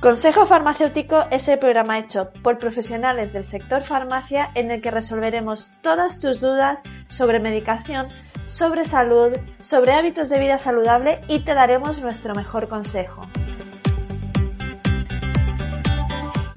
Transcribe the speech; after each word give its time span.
Consejo 0.00 0.46
Farmacéutico 0.46 1.24
es 1.32 1.48
el 1.48 1.58
programa 1.58 1.98
hecho 1.98 2.30
por 2.44 2.58
profesionales 2.58 3.32
del 3.32 3.44
sector 3.44 3.82
farmacia 3.82 4.48
en 4.54 4.70
el 4.70 4.80
que 4.80 4.92
resolveremos 4.92 5.70
todas 5.82 6.20
tus 6.20 6.38
dudas 6.38 6.80
sobre 7.08 7.40
medicación, 7.40 8.06
sobre 8.46 8.84
salud, 8.84 9.36
sobre 9.58 9.94
hábitos 9.94 10.28
de 10.28 10.38
vida 10.38 10.58
saludable 10.58 11.20
y 11.26 11.40
te 11.40 11.52
daremos 11.52 12.00
nuestro 12.00 12.36
mejor 12.36 12.68
consejo. 12.68 13.26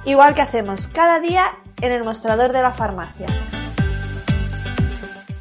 Igual 0.06 0.36
que 0.36 0.42
hacemos 0.44 0.88
cada 0.88 1.20
día 1.20 1.46
en 1.82 1.92
el 1.92 2.04
mostrador 2.04 2.52
de 2.52 2.62
la 2.62 2.74
farmacia. 2.74 3.26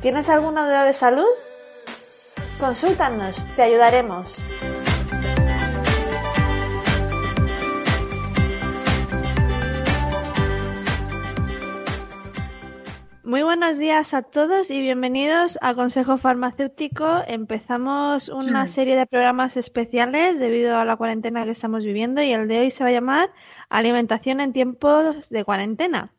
¿Tienes 0.00 0.30
alguna 0.30 0.64
duda 0.64 0.84
de 0.84 0.94
salud? 0.94 1.28
Consúltanos, 2.58 3.46
te 3.56 3.62
ayudaremos. 3.62 4.42
Muy 13.30 13.44
buenos 13.44 13.78
días 13.78 14.12
a 14.12 14.22
todos 14.22 14.72
y 14.72 14.80
bienvenidos 14.80 15.56
a 15.62 15.72
Consejo 15.76 16.18
Farmacéutico. 16.18 17.22
Empezamos 17.28 18.28
una 18.28 18.66
serie 18.66 18.96
de 18.96 19.06
programas 19.06 19.56
especiales 19.56 20.40
debido 20.40 20.76
a 20.76 20.84
la 20.84 20.96
cuarentena 20.96 21.44
que 21.44 21.52
estamos 21.52 21.84
viviendo 21.84 22.20
y 22.24 22.32
el 22.32 22.48
de 22.48 22.58
hoy 22.58 22.72
se 22.72 22.82
va 22.82 22.90
a 22.90 22.92
llamar 22.92 23.32
Alimentación 23.68 24.40
en 24.40 24.52
tiempos 24.52 25.28
de 25.30 25.44
cuarentena. 25.44 26.12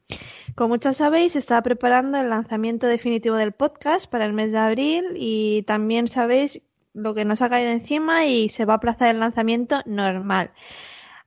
Como 0.55 0.70
muchos 0.70 0.95
sabéis, 0.95 1.34
se 1.34 1.39
está 1.39 1.61
preparando 1.61 2.17
el 2.17 2.29
lanzamiento 2.29 2.87
definitivo 2.87 3.35
del 3.35 3.51
podcast 3.51 4.09
para 4.09 4.23
el 4.23 4.31
mes 4.31 4.53
de 4.53 4.59
abril 4.59 5.03
y 5.17 5.63
también 5.63 6.07
sabéis 6.07 6.62
lo 6.93 7.13
que 7.13 7.26
nos 7.26 7.41
ha 7.41 7.49
caído 7.49 7.71
encima 7.71 8.26
y 8.26 8.48
se 8.48 8.63
va 8.63 8.76
a 8.76 8.77
aplazar 8.77 9.09
el 9.09 9.20
lanzamiento 9.20 9.82
normal. 9.85 10.51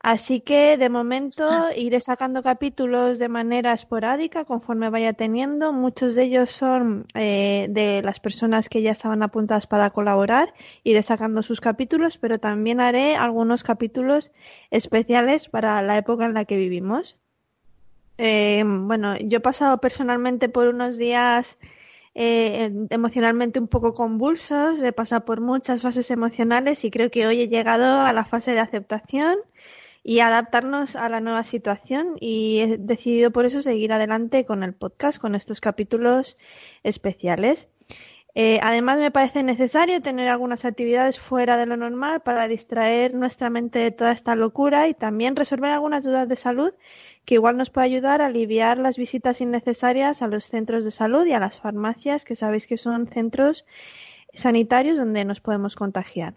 Así 0.05 0.41
que 0.42 0.77
de 0.77 0.91
momento 0.91 1.70
iré 1.74 1.98
sacando 1.98 2.42
capítulos 2.42 3.19
de 3.19 3.30
manera 3.30 3.72
esporádica 3.72 4.44
conforme 4.44 4.91
vaya 4.91 5.14
teniendo. 5.14 5.72
Muchos 5.72 6.14
de 6.14 6.24
ellos 6.24 6.50
son 6.50 7.06
eh, 7.14 7.69
de 7.70 8.02
las 8.02 8.20
personas 8.20 8.69
que 8.69 8.83
ya 8.83 8.91
estaban 8.91 9.22
apuntadas 9.22 9.66
para 9.66 9.88
colaborar. 9.88 10.52
Iré 10.83 11.02
sacando 11.02 11.42
sus 11.42 11.62
capítulos, 11.62 12.19
pero 12.19 12.38
también 12.38 12.83
haré 12.83 13.16
algunos 13.16 13.62
capítulos 13.62 14.30
especiales 14.70 15.48
para 15.48 15.80
la 15.80 15.96
época 15.96 16.27
en 16.27 16.34
la 16.34 16.44
que 16.44 16.58
vivimos. 16.58 17.16
Eh, 18.18 18.62
bueno, 18.62 19.16
yo 19.16 19.39
he 19.39 19.41
pasado 19.41 19.80
personalmente 19.80 20.50
por 20.50 20.68
unos 20.68 20.98
días 20.98 21.58
eh, 22.14 22.70
emocionalmente 22.91 23.58
un 23.58 23.68
poco 23.68 23.94
convulsos, 23.94 24.83
he 24.83 24.92
pasado 24.92 25.24
por 25.24 25.41
muchas 25.41 25.80
fases 25.80 26.11
emocionales 26.11 26.84
y 26.84 26.91
creo 26.91 27.11
que 27.11 27.27
hoy 27.27 27.41
he 27.41 27.48
llegado 27.48 28.02
a 28.02 28.12
la 28.12 28.27
fase 28.27 28.52
de 28.52 28.61
aceptación 28.61 29.39
y 30.05 30.20
adaptarnos 30.20 30.97
a 30.97 31.08
la 31.08 31.20
nueva 31.20 31.42
situación 31.42 32.16
y 32.20 32.60
he 32.60 32.77
decidido 32.78 33.30
por 33.30 33.47
eso 33.47 33.62
seguir 33.62 33.92
adelante 33.92 34.44
con 34.44 34.62
el 34.62 34.74
podcast, 34.74 35.19
con 35.19 35.34
estos 35.34 35.62
capítulos 35.62 36.36
especiales. 36.83 37.70
Eh, 38.36 38.58
además, 38.62 38.98
me 38.98 39.11
parece 39.11 39.42
necesario 39.42 40.02
tener 40.02 40.28
algunas 40.28 40.64
actividades 40.64 41.19
fuera 41.19 41.56
de 41.56 41.66
lo 41.66 41.77
normal 41.77 42.20
para 42.20 42.48
distraer 42.48 43.14
nuestra 43.14 43.48
mente 43.48 43.78
de 43.78 43.92
toda 43.92 44.12
esta 44.12 44.34
locura 44.34 44.88
y 44.88 44.94
también 44.94 45.36
resolver 45.36 45.70
algunas 45.70 46.05
dudas 46.05 46.28
de 46.28 46.36
salud 46.36 46.74
que 47.24 47.36
igual 47.36 47.56
nos 47.56 47.70
puede 47.70 47.86
ayudar 47.86 48.20
a 48.20 48.27
aliviar 48.27 48.77
las 48.78 48.98
visitas 48.98 49.41
innecesarias 49.41 50.20
a 50.20 50.28
los 50.28 50.44
centros 50.44 50.84
de 50.84 50.91
salud 50.91 51.24
y 51.24 51.33
a 51.33 51.41
las 51.41 51.61
farmacias, 51.61 52.24
que 52.24 52.36
sabéis 52.36 52.66
que 52.66 52.77
son 52.77 53.06
centros 53.06 53.64
sanitarios 54.34 54.98
donde 54.98 55.24
nos 55.24 55.41
podemos 55.41 55.77
contagiar. 55.77 56.34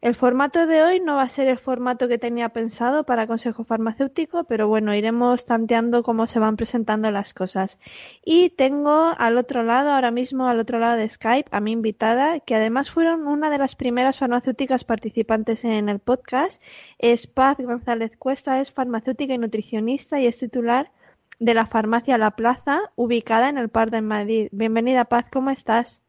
El 0.00 0.14
formato 0.14 0.66
de 0.66 0.82
hoy 0.82 1.00
no 1.00 1.16
va 1.16 1.22
a 1.22 1.28
ser 1.28 1.48
el 1.48 1.58
formato 1.58 2.08
que 2.08 2.16
tenía 2.18 2.48
pensado 2.48 3.04
para 3.04 3.26
Consejo 3.26 3.64
Farmacéutico, 3.64 4.44
pero 4.44 4.66
bueno, 4.66 4.94
iremos 4.94 5.44
tanteando 5.44 6.02
cómo 6.02 6.26
se 6.26 6.38
van 6.38 6.56
presentando 6.56 7.10
las 7.10 7.34
cosas. 7.34 7.78
Y 8.24 8.50
tengo 8.50 9.12
al 9.18 9.36
otro 9.36 9.62
lado, 9.62 9.90
ahora 9.90 10.10
mismo 10.10 10.48
al 10.48 10.58
otro 10.58 10.78
lado 10.78 10.96
de 10.96 11.08
Skype, 11.08 11.50
a 11.52 11.60
mi 11.60 11.72
invitada, 11.72 12.40
que 12.40 12.54
además 12.54 12.90
fueron 12.90 13.26
una 13.26 13.50
de 13.50 13.58
las 13.58 13.76
primeras 13.76 14.18
farmacéuticas 14.18 14.84
participantes 14.84 15.64
en 15.64 15.88
el 15.88 15.98
podcast. 15.98 16.62
Es 16.98 17.26
Paz 17.26 17.58
González 17.58 18.12
Cuesta, 18.18 18.60
es 18.60 18.72
farmacéutica 18.72 19.34
y 19.34 19.38
nutricionista 19.38 20.18
y 20.18 20.26
es 20.26 20.38
titular 20.38 20.90
de 21.38 21.54
la 21.54 21.66
farmacia 21.66 22.18
La 22.18 22.32
Plaza, 22.32 22.92
ubicada 22.96 23.48
en 23.48 23.58
el 23.58 23.68
Par 23.68 23.90
de 23.90 24.02
Madrid. 24.02 24.48
Bienvenida, 24.52 25.04
Paz, 25.06 25.26
¿cómo 25.30 25.50
estás? 25.50 26.02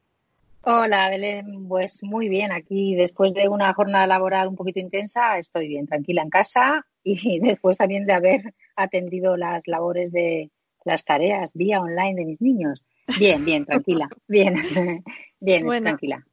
Hola, 0.63 1.09
Belén. 1.09 1.67
Pues 1.67 2.03
muy 2.03 2.29
bien, 2.29 2.51
aquí 2.51 2.95
después 2.95 3.33
de 3.33 3.49
una 3.49 3.73
jornada 3.73 4.05
laboral 4.05 4.47
un 4.47 4.55
poquito 4.55 4.79
intensa, 4.79 5.37
estoy 5.39 5.67
bien, 5.67 5.87
tranquila 5.87 6.21
en 6.21 6.29
casa 6.29 6.85
y 7.03 7.39
después 7.41 7.77
también 7.77 8.05
de 8.05 8.13
haber 8.13 8.53
atendido 8.75 9.37
las 9.37 9.63
labores 9.65 10.11
de 10.11 10.51
las 10.83 11.03
tareas 11.03 11.51
vía 11.53 11.81
online 11.81 12.15
de 12.15 12.25
mis 12.25 12.41
niños. 12.41 12.83
Bien, 13.17 13.43
bien, 13.43 13.65
tranquila, 13.65 14.07
bien, 14.27 14.55
bien, 15.39 15.67
tranquila. 15.81 16.25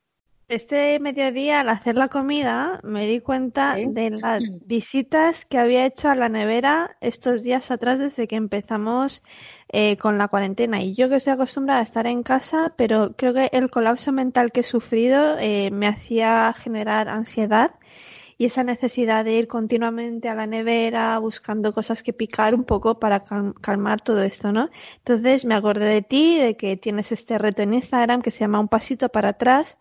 Este 0.48 0.98
mediodía, 0.98 1.60
al 1.60 1.68
hacer 1.68 1.96
la 1.96 2.08
comida, 2.08 2.80
me 2.82 3.06
di 3.06 3.20
cuenta 3.20 3.76
de 3.76 4.08
las 4.08 4.42
visitas 4.64 5.44
que 5.44 5.58
había 5.58 5.84
hecho 5.84 6.08
a 6.08 6.14
la 6.14 6.30
nevera 6.30 6.96
estos 7.02 7.42
días 7.42 7.70
atrás 7.70 7.98
desde 7.98 8.26
que 8.26 8.36
empezamos 8.36 9.22
eh, 9.68 9.98
con 9.98 10.16
la 10.16 10.28
cuarentena. 10.28 10.80
Y 10.82 10.94
yo 10.94 11.10
que 11.10 11.16
estoy 11.16 11.34
acostumbrada 11.34 11.80
a 11.80 11.82
estar 11.82 12.06
en 12.06 12.22
casa, 12.22 12.72
pero 12.78 13.14
creo 13.14 13.34
que 13.34 13.50
el 13.52 13.68
colapso 13.68 14.10
mental 14.10 14.50
que 14.50 14.60
he 14.60 14.62
sufrido 14.62 15.36
eh, 15.38 15.70
me 15.70 15.86
hacía 15.86 16.54
generar 16.56 17.10
ansiedad 17.10 17.72
y 18.38 18.46
esa 18.46 18.64
necesidad 18.64 19.26
de 19.26 19.34
ir 19.34 19.48
continuamente 19.48 20.30
a 20.30 20.34
la 20.34 20.46
nevera 20.46 21.18
buscando 21.18 21.74
cosas 21.74 22.02
que 22.02 22.14
picar 22.14 22.54
un 22.54 22.64
poco 22.64 22.98
para 22.98 23.22
calmar 23.60 24.00
todo 24.00 24.22
esto, 24.22 24.50
¿no? 24.52 24.70
Entonces 24.98 25.44
me 25.44 25.54
acordé 25.54 25.86
de 25.86 26.02
ti, 26.02 26.38
de 26.38 26.56
que 26.56 26.78
tienes 26.78 27.12
este 27.12 27.36
reto 27.36 27.60
en 27.62 27.74
Instagram 27.74 28.22
que 28.22 28.30
se 28.30 28.40
llama 28.40 28.60
Un 28.60 28.68
pasito 28.68 29.10
para 29.10 29.30
atrás 29.30 29.76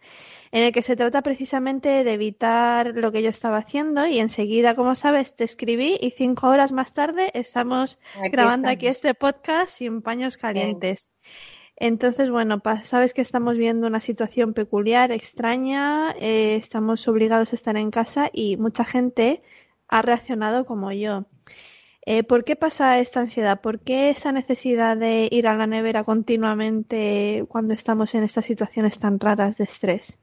en 0.52 0.64
el 0.64 0.72
que 0.72 0.82
se 0.82 0.96
trata 0.96 1.22
precisamente 1.22 2.04
de 2.04 2.14
evitar 2.14 2.94
lo 2.96 3.12
que 3.12 3.22
yo 3.22 3.30
estaba 3.30 3.58
haciendo 3.58 4.06
y 4.08 4.20
enseguida, 4.20 4.76
como 4.76 4.96
sabes, 4.96 5.36
te 5.36 5.44
escribí 5.44 5.98
y 6.00 6.12
cinco 6.12 6.48
horas 6.48 6.72
más 6.72 6.94
tarde 6.94 7.32
estamos 7.34 8.00
grabando 8.32 8.70
aquí 8.70 8.88
este 8.88 9.14
podcast 9.14 9.72
sin 9.74 10.02
paños 10.02 10.38
calientes. 10.38 11.10
Entonces, 11.80 12.32
bueno, 12.32 12.62
sabes 12.84 13.14
que 13.14 13.22
estamos 13.22 13.58
viendo 13.58 13.86
una 13.86 14.02
situación 14.02 14.54
peculiar, 14.54 15.12
extraña, 15.12 16.16
eh, 16.20 16.56
estamos 16.56 17.08
obligados 17.08 17.54
a 17.54 17.56
estar 17.56 17.78
en 17.78 17.92
casa 17.92 18.32
y 18.34 18.58
mucha 18.58 18.84
gente 18.84 19.44
ha 19.88 20.02
reaccionado 20.02 20.66
como 20.66 20.92
yo. 20.92 21.28
Eh, 22.10 22.24
¿Por 22.24 22.46
qué 22.46 22.56
pasa 22.56 23.00
esta 23.00 23.20
ansiedad? 23.20 23.62
¿Por 23.62 23.82
qué 23.82 24.10
esa 24.10 24.32
necesidad 24.32 24.98
de 24.98 25.28
ir 25.30 25.48
a 25.48 25.56
la 25.56 25.68
nevera 25.68 26.04
continuamente 26.04 27.46
cuando 27.50 27.74
estamos 27.74 28.16
en 28.16 28.24
estas 28.24 28.46
situaciones 28.46 28.98
tan 28.98 29.20
raras 29.20 29.58
de 29.58 29.66
estrés? 29.66 30.18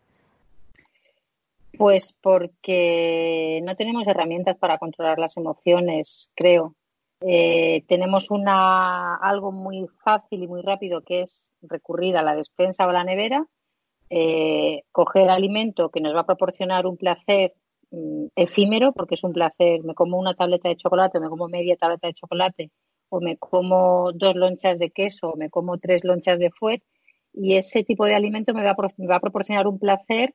Pues 1.78 2.16
porque 2.20 3.60
no 3.64 3.74
tenemos 3.76 4.06
herramientas 4.06 4.56
para 4.56 4.78
controlar 4.78 5.18
las 5.18 5.36
emociones, 5.36 6.30
creo. 6.34 6.74
Eh, 7.20 7.84
tenemos 7.88 8.30
una, 8.30 9.16
algo 9.16 9.50
muy 9.50 9.86
fácil 10.02 10.42
y 10.42 10.46
muy 10.46 10.62
rápido 10.62 11.02
que 11.02 11.22
es 11.22 11.52
recurrir 11.62 12.16
a 12.16 12.22
la 12.22 12.36
despensa 12.36 12.86
o 12.86 12.90
a 12.90 12.92
la 12.92 13.04
nevera, 13.04 13.46
eh, 14.10 14.82
coger 14.92 15.30
alimento 15.30 15.90
que 15.90 16.00
nos 16.00 16.14
va 16.14 16.20
a 16.20 16.26
proporcionar 16.26 16.86
un 16.86 16.96
placer 16.96 17.54
mm, 17.90 18.26
efímero, 18.36 18.92
porque 18.92 19.14
es 19.14 19.24
un 19.24 19.32
placer, 19.32 19.82
me 19.84 19.94
como 19.94 20.18
una 20.18 20.34
tableta 20.34 20.68
de 20.68 20.76
chocolate, 20.76 21.20
me 21.20 21.28
como 21.28 21.48
media 21.48 21.76
tableta 21.76 22.08
de 22.08 22.14
chocolate, 22.14 22.70
o 23.08 23.20
me 23.20 23.38
como 23.38 24.12
dos 24.12 24.36
lonchas 24.36 24.78
de 24.78 24.90
queso, 24.90 25.30
o 25.30 25.36
me 25.36 25.48
como 25.50 25.78
tres 25.78 26.04
lonchas 26.04 26.38
de 26.38 26.50
fuet, 26.50 26.82
y 27.32 27.56
ese 27.56 27.84
tipo 27.84 28.04
de 28.04 28.14
alimento 28.14 28.52
me 28.54 28.64
va 28.64 28.76
me 28.98 29.06
va 29.06 29.16
a 29.16 29.20
proporcionar 29.20 29.66
un 29.66 29.78
placer 29.78 30.34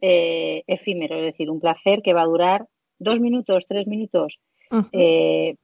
eh, 0.00 0.62
efímero, 0.66 1.16
es 1.16 1.24
decir, 1.24 1.50
un 1.50 1.60
placer 1.60 2.02
que 2.02 2.14
va 2.14 2.22
a 2.22 2.26
durar 2.26 2.66
dos 2.98 3.20
minutos, 3.20 3.66
tres 3.66 3.86
minutos. 3.86 4.40
Eh, 4.92 5.56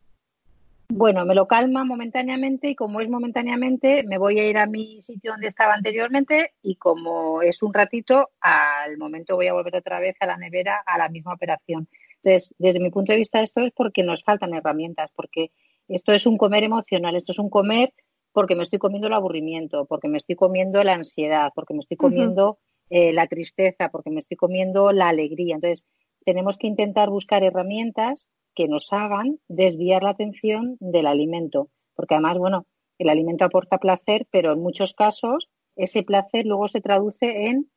bueno, 0.88 1.24
me 1.24 1.34
lo 1.34 1.46
calma 1.46 1.84
momentáneamente 1.84 2.68
y 2.68 2.74
como 2.74 3.00
es 3.00 3.08
momentáneamente, 3.08 4.02
me 4.04 4.18
voy 4.18 4.38
a 4.38 4.46
ir 4.46 4.58
a 4.58 4.66
mi 4.66 5.00
sitio 5.02 5.32
donde 5.32 5.48
estaba 5.48 5.74
anteriormente 5.74 6.52
y 6.62 6.76
como 6.76 7.42
es 7.42 7.62
un 7.62 7.72
ratito, 7.72 8.30
al 8.40 8.98
momento 8.98 9.36
voy 9.36 9.46
a 9.46 9.54
volver 9.54 9.76
otra 9.76 9.98
vez 9.98 10.16
a 10.20 10.26
la 10.26 10.36
nevera 10.36 10.82
a 10.86 10.98
la 10.98 11.08
misma 11.08 11.34
operación. 11.34 11.88
Entonces, 12.16 12.54
desde 12.58 12.80
mi 12.80 12.90
punto 12.90 13.12
de 13.12 13.18
vista, 13.18 13.40
esto 13.40 13.60
es 13.60 13.72
porque 13.74 14.02
nos 14.02 14.22
faltan 14.22 14.54
herramientas, 14.54 15.10
porque 15.16 15.50
esto 15.88 16.12
es 16.12 16.26
un 16.26 16.36
comer 16.36 16.64
emocional, 16.64 17.16
esto 17.16 17.32
es 17.32 17.38
un 17.38 17.50
comer 17.50 17.92
porque 18.32 18.56
me 18.56 18.64
estoy 18.64 18.78
comiendo 18.78 19.06
el 19.06 19.14
aburrimiento, 19.14 19.86
porque 19.86 20.08
me 20.08 20.16
estoy 20.16 20.34
comiendo 20.34 20.82
la 20.82 20.94
ansiedad, 20.94 21.50
porque 21.54 21.72
me 21.72 21.80
estoy 21.80 21.96
comiendo 21.96 22.58
eh, 22.90 23.12
la 23.12 23.26
tristeza, 23.26 23.88
porque 23.90 24.10
me 24.10 24.18
estoy 24.18 24.36
comiendo 24.36 24.92
la 24.92 25.08
alegría. 25.08 25.56
Entonces, 25.56 25.86
tenemos 26.24 26.58
que 26.58 26.66
intentar 26.66 27.10
buscar 27.10 27.42
herramientas 27.42 28.28
que 28.54 28.68
nos 28.68 28.92
hagan 28.92 29.38
desviar 29.48 30.02
la 30.02 30.10
atención 30.10 30.76
del 30.80 31.06
alimento, 31.06 31.68
porque 31.94 32.14
además, 32.14 32.38
bueno, 32.38 32.66
el 32.98 33.08
alimento 33.08 33.44
aporta 33.44 33.78
placer, 33.78 34.26
pero 34.30 34.52
en 34.52 34.60
muchos 34.60 34.94
casos 34.94 35.48
ese 35.76 36.02
placer 36.04 36.46
luego 36.46 36.68
se 36.68 36.80
traduce 36.80 37.48
en 37.48 37.68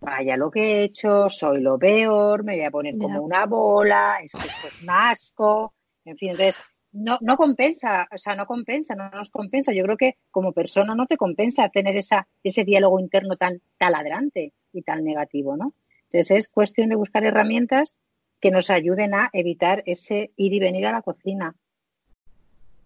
vaya 0.00 0.36
lo 0.36 0.50
que 0.50 0.60
he 0.60 0.82
hecho, 0.84 1.28
soy 1.28 1.60
lo 1.60 1.78
peor, 1.78 2.44
me 2.44 2.56
voy 2.56 2.64
a 2.64 2.70
poner 2.70 2.98
como 2.98 3.22
una 3.22 3.46
bola, 3.46 4.18
esto 4.22 4.38
es 4.38 4.82
un 4.82 4.90
asco. 4.90 5.74
En 6.04 6.16
fin, 6.16 6.30
entonces, 6.30 6.58
no, 6.92 7.18
no 7.20 7.36
compensa, 7.36 8.08
o 8.12 8.18
sea, 8.18 8.34
no 8.34 8.46
compensa, 8.46 8.94
no 8.94 9.10
nos 9.10 9.30
compensa. 9.30 9.72
Yo 9.72 9.84
creo 9.84 9.96
que 9.96 10.16
como 10.30 10.52
persona 10.52 10.94
no 10.94 11.06
te 11.06 11.16
compensa 11.16 11.68
tener 11.68 11.96
esa, 11.96 12.26
ese 12.42 12.64
diálogo 12.64 13.00
interno 13.00 13.36
tan 13.36 13.60
taladrante 13.78 14.52
y 14.72 14.82
tan 14.82 15.04
negativo, 15.04 15.56
¿no? 15.56 15.74
Entonces 16.04 16.30
es 16.30 16.48
cuestión 16.48 16.88
de 16.88 16.96
buscar 16.96 17.24
herramientas 17.24 17.96
que 18.40 18.50
nos 18.50 18.70
ayuden 18.70 19.14
a 19.14 19.30
evitar 19.32 19.82
ese 19.86 20.30
ir 20.36 20.52
y 20.52 20.60
venir 20.60 20.86
a 20.86 20.92
la 20.92 21.02
cocina. 21.02 21.54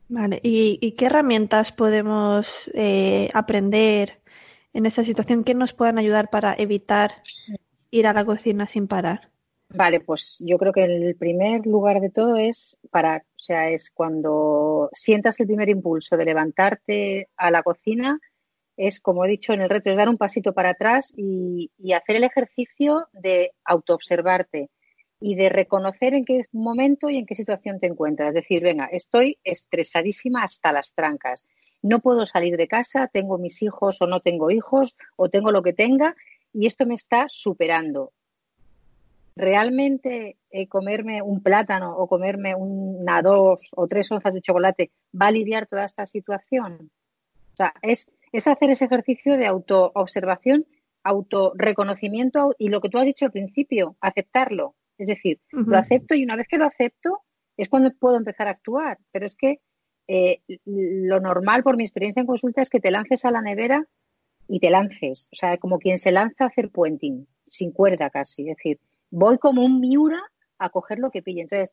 Vale, 0.08 0.40
¿y, 0.42 0.92
qué 0.92 1.06
herramientas 1.06 1.70
podemos 1.70 2.68
eh, 2.74 3.30
aprender 3.32 4.20
en 4.72 4.86
esa 4.86 5.04
situación 5.04 5.44
que 5.44 5.54
nos 5.54 5.72
puedan 5.72 5.98
ayudar 5.98 6.30
para 6.30 6.54
evitar 6.54 7.22
ir 7.92 8.08
a 8.08 8.12
la 8.12 8.24
cocina 8.24 8.66
sin 8.66 8.88
parar? 8.88 9.30
Vale, 9.72 10.00
pues 10.00 10.36
yo 10.40 10.58
creo 10.58 10.72
que 10.72 10.82
el 10.82 11.14
primer 11.16 11.64
lugar 11.64 12.00
de 12.00 12.10
todo 12.10 12.36
es 12.36 12.76
para, 12.90 13.18
o 13.18 13.38
sea, 13.38 13.70
es 13.70 13.90
cuando 13.92 14.90
sientas 14.92 15.38
el 15.38 15.46
primer 15.46 15.68
impulso 15.68 16.16
de 16.16 16.24
levantarte 16.24 17.28
a 17.36 17.52
la 17.52 17.62
cocina, 17.62 18.18
es 18.76 19.00
como 19.00 19.24
he 19.24 19.28
dicho 19.28 19.52
en 19.52 19.60
el 19.60 19.70
reto, 19.70 19.90
es 19.90 19.96
dar 19.96 20.08
un 20.08 20.18
pasito 20.18 20.54
para 20.54 20.70
atrás 20.70 21.12
y, 21.16 21.70
y 21.78 21.92
hacer 21.92 22.16
el 22.16 22.24
ejercicio 22.24 23.06
de 23.12 23.52
autoobservarte 23.64 24.70
y 25.20 25.36
de 25.36 25.48
reconocer 25.48 26.14
en 26.14 26.24
qué 26.24 26.40
momento 26.50 27.08
y 27.08 27.18
en 27.18 27.26
qué 27.26 27.36
situación 27.36 27.78
te 27.78 27.86
encuentras. 27.86 28.30
Es 28.30 28.34
decir, 28.34 28.64
venga, 28.64 28.86
estoy 28.86 29.38
estresadísima 29.44 30.42
hasta 30.42 30.72
las 30.72 30.94
trancas. 30.94 31.44
No 31.80 32.00
puedo 32.00 32.26
salir 32.26 32.56
de 32.56 32.66
casa, 32.66 33.08
tengo 33.12 33.38
mis 33.38 33.62
hijos 33.62 34.02
o 34.02 34.06
no 34.06 34.20
tengo 34.20 34.50
hijos, 34.50 34.96
o 35.16 35.28
tengo 35.28 35.52
lo 35.52 35.62
que 35.62 35.74
tenga, 35.74 36.16
y 36.52 36.66
esto 36.66 36.86
me 36.86 36.94
está 36.94 37.26
superando 37.28 38.12
¿realmente 39.36 40.36
eh, 40.50 40.66
comerme 40.68 41.22
un 41.22 41.42
plátano 41.42 41.96
o 41.96 42.08
comerme 42.08 42.54
una 42.54 43.22
dos 43.22 43.60
o 43.76 43.86
tres 43.86 44.10
onzas 44.12 44.34
de 44.34 44.40
chocolate 44.40 44.90
va 45.14 45.26
a 45.26 45.28
aliviar 45.28 45.66
toda 45.66 45.84
esta 45.84 46.06
situación? 46.06 46.90
O 47.52 47.56
sea, 47.56 47.74
es, 47.82 48.10
es 48.32 48.46
hacer 48.46 48.70
ese 48.70 48.86
ejercicio 48.86 49.36
de 49.36 49.46
autoobservación, 49.46 50.66
autorreconocimiento 51.02 52.54
y 52.58 52.68
lo 52.68 52.80
que 52.80 52.88
tú 52.88 52.98
has 52.98 53.06
dicho 53.06 53.24
al 53.24 53.32
principio, 53.32 53.96
aceptarlo. 54.00 54.74
Es 54.98 55.06
decir, 55.06 55.40
lo 55.50 55.78
acepto 55.78 56.14
y 56.14 56.24
una 56.24 56.36
vez 56.36 56.46
que 56.46 56.58
lo 56.58 56.66
acepto 56.66 57.22
es 57.56 57.70
cuando 57.70 57.90
puedo 57.92 58.16
empezar 58.16 58.48
a 58.48 58.52
actuar. 58.52 58.98
Pero 59.12 59.24
es 59.24 59.34
que 59.34 59.60
eh, 60.06 60.42
lo 60.66 61.20
normal, 61.20 61.62
por 61.62 61.76
mi 61.76 61.84
experiencia 61.84 62.20
en 62.20 62.26
consulta, 62.26 62.60
es 62.60 62.68
que 62.68 62.80
te 62.80 62.90
lances 62.90 63.24
a 63.24 63.30
la 63.30 63.40
nevera 63.40 63.86
y 64.46 64.60
te 64.60 64.68
lances. 64.68 65.28
O 65.32 65.36
sea, 65.36 65.56
como 65.56 65.78
quien 65.78 65.98
se 65.98 66.12
lanza 66.12 66.44
a 66.44 66.46
hacer 66.48 66.70
puenting, 66.70 67.26
sin 67.46 67.72
cuerda 67.72 68.10
casi. 68.10 68.42
Es 68.42 68.56
decir, 68.56 68.78
voy 69.10 69.38
como 69.38 69.64
un 69.64 69.80
miura 69.80 70.22
a 70.58 70.70
coger 70.70 70.98
lo 70.98 71.10
que 71.10 71.22
pille. 71.22 71.42
Entonces, 71.42 71.70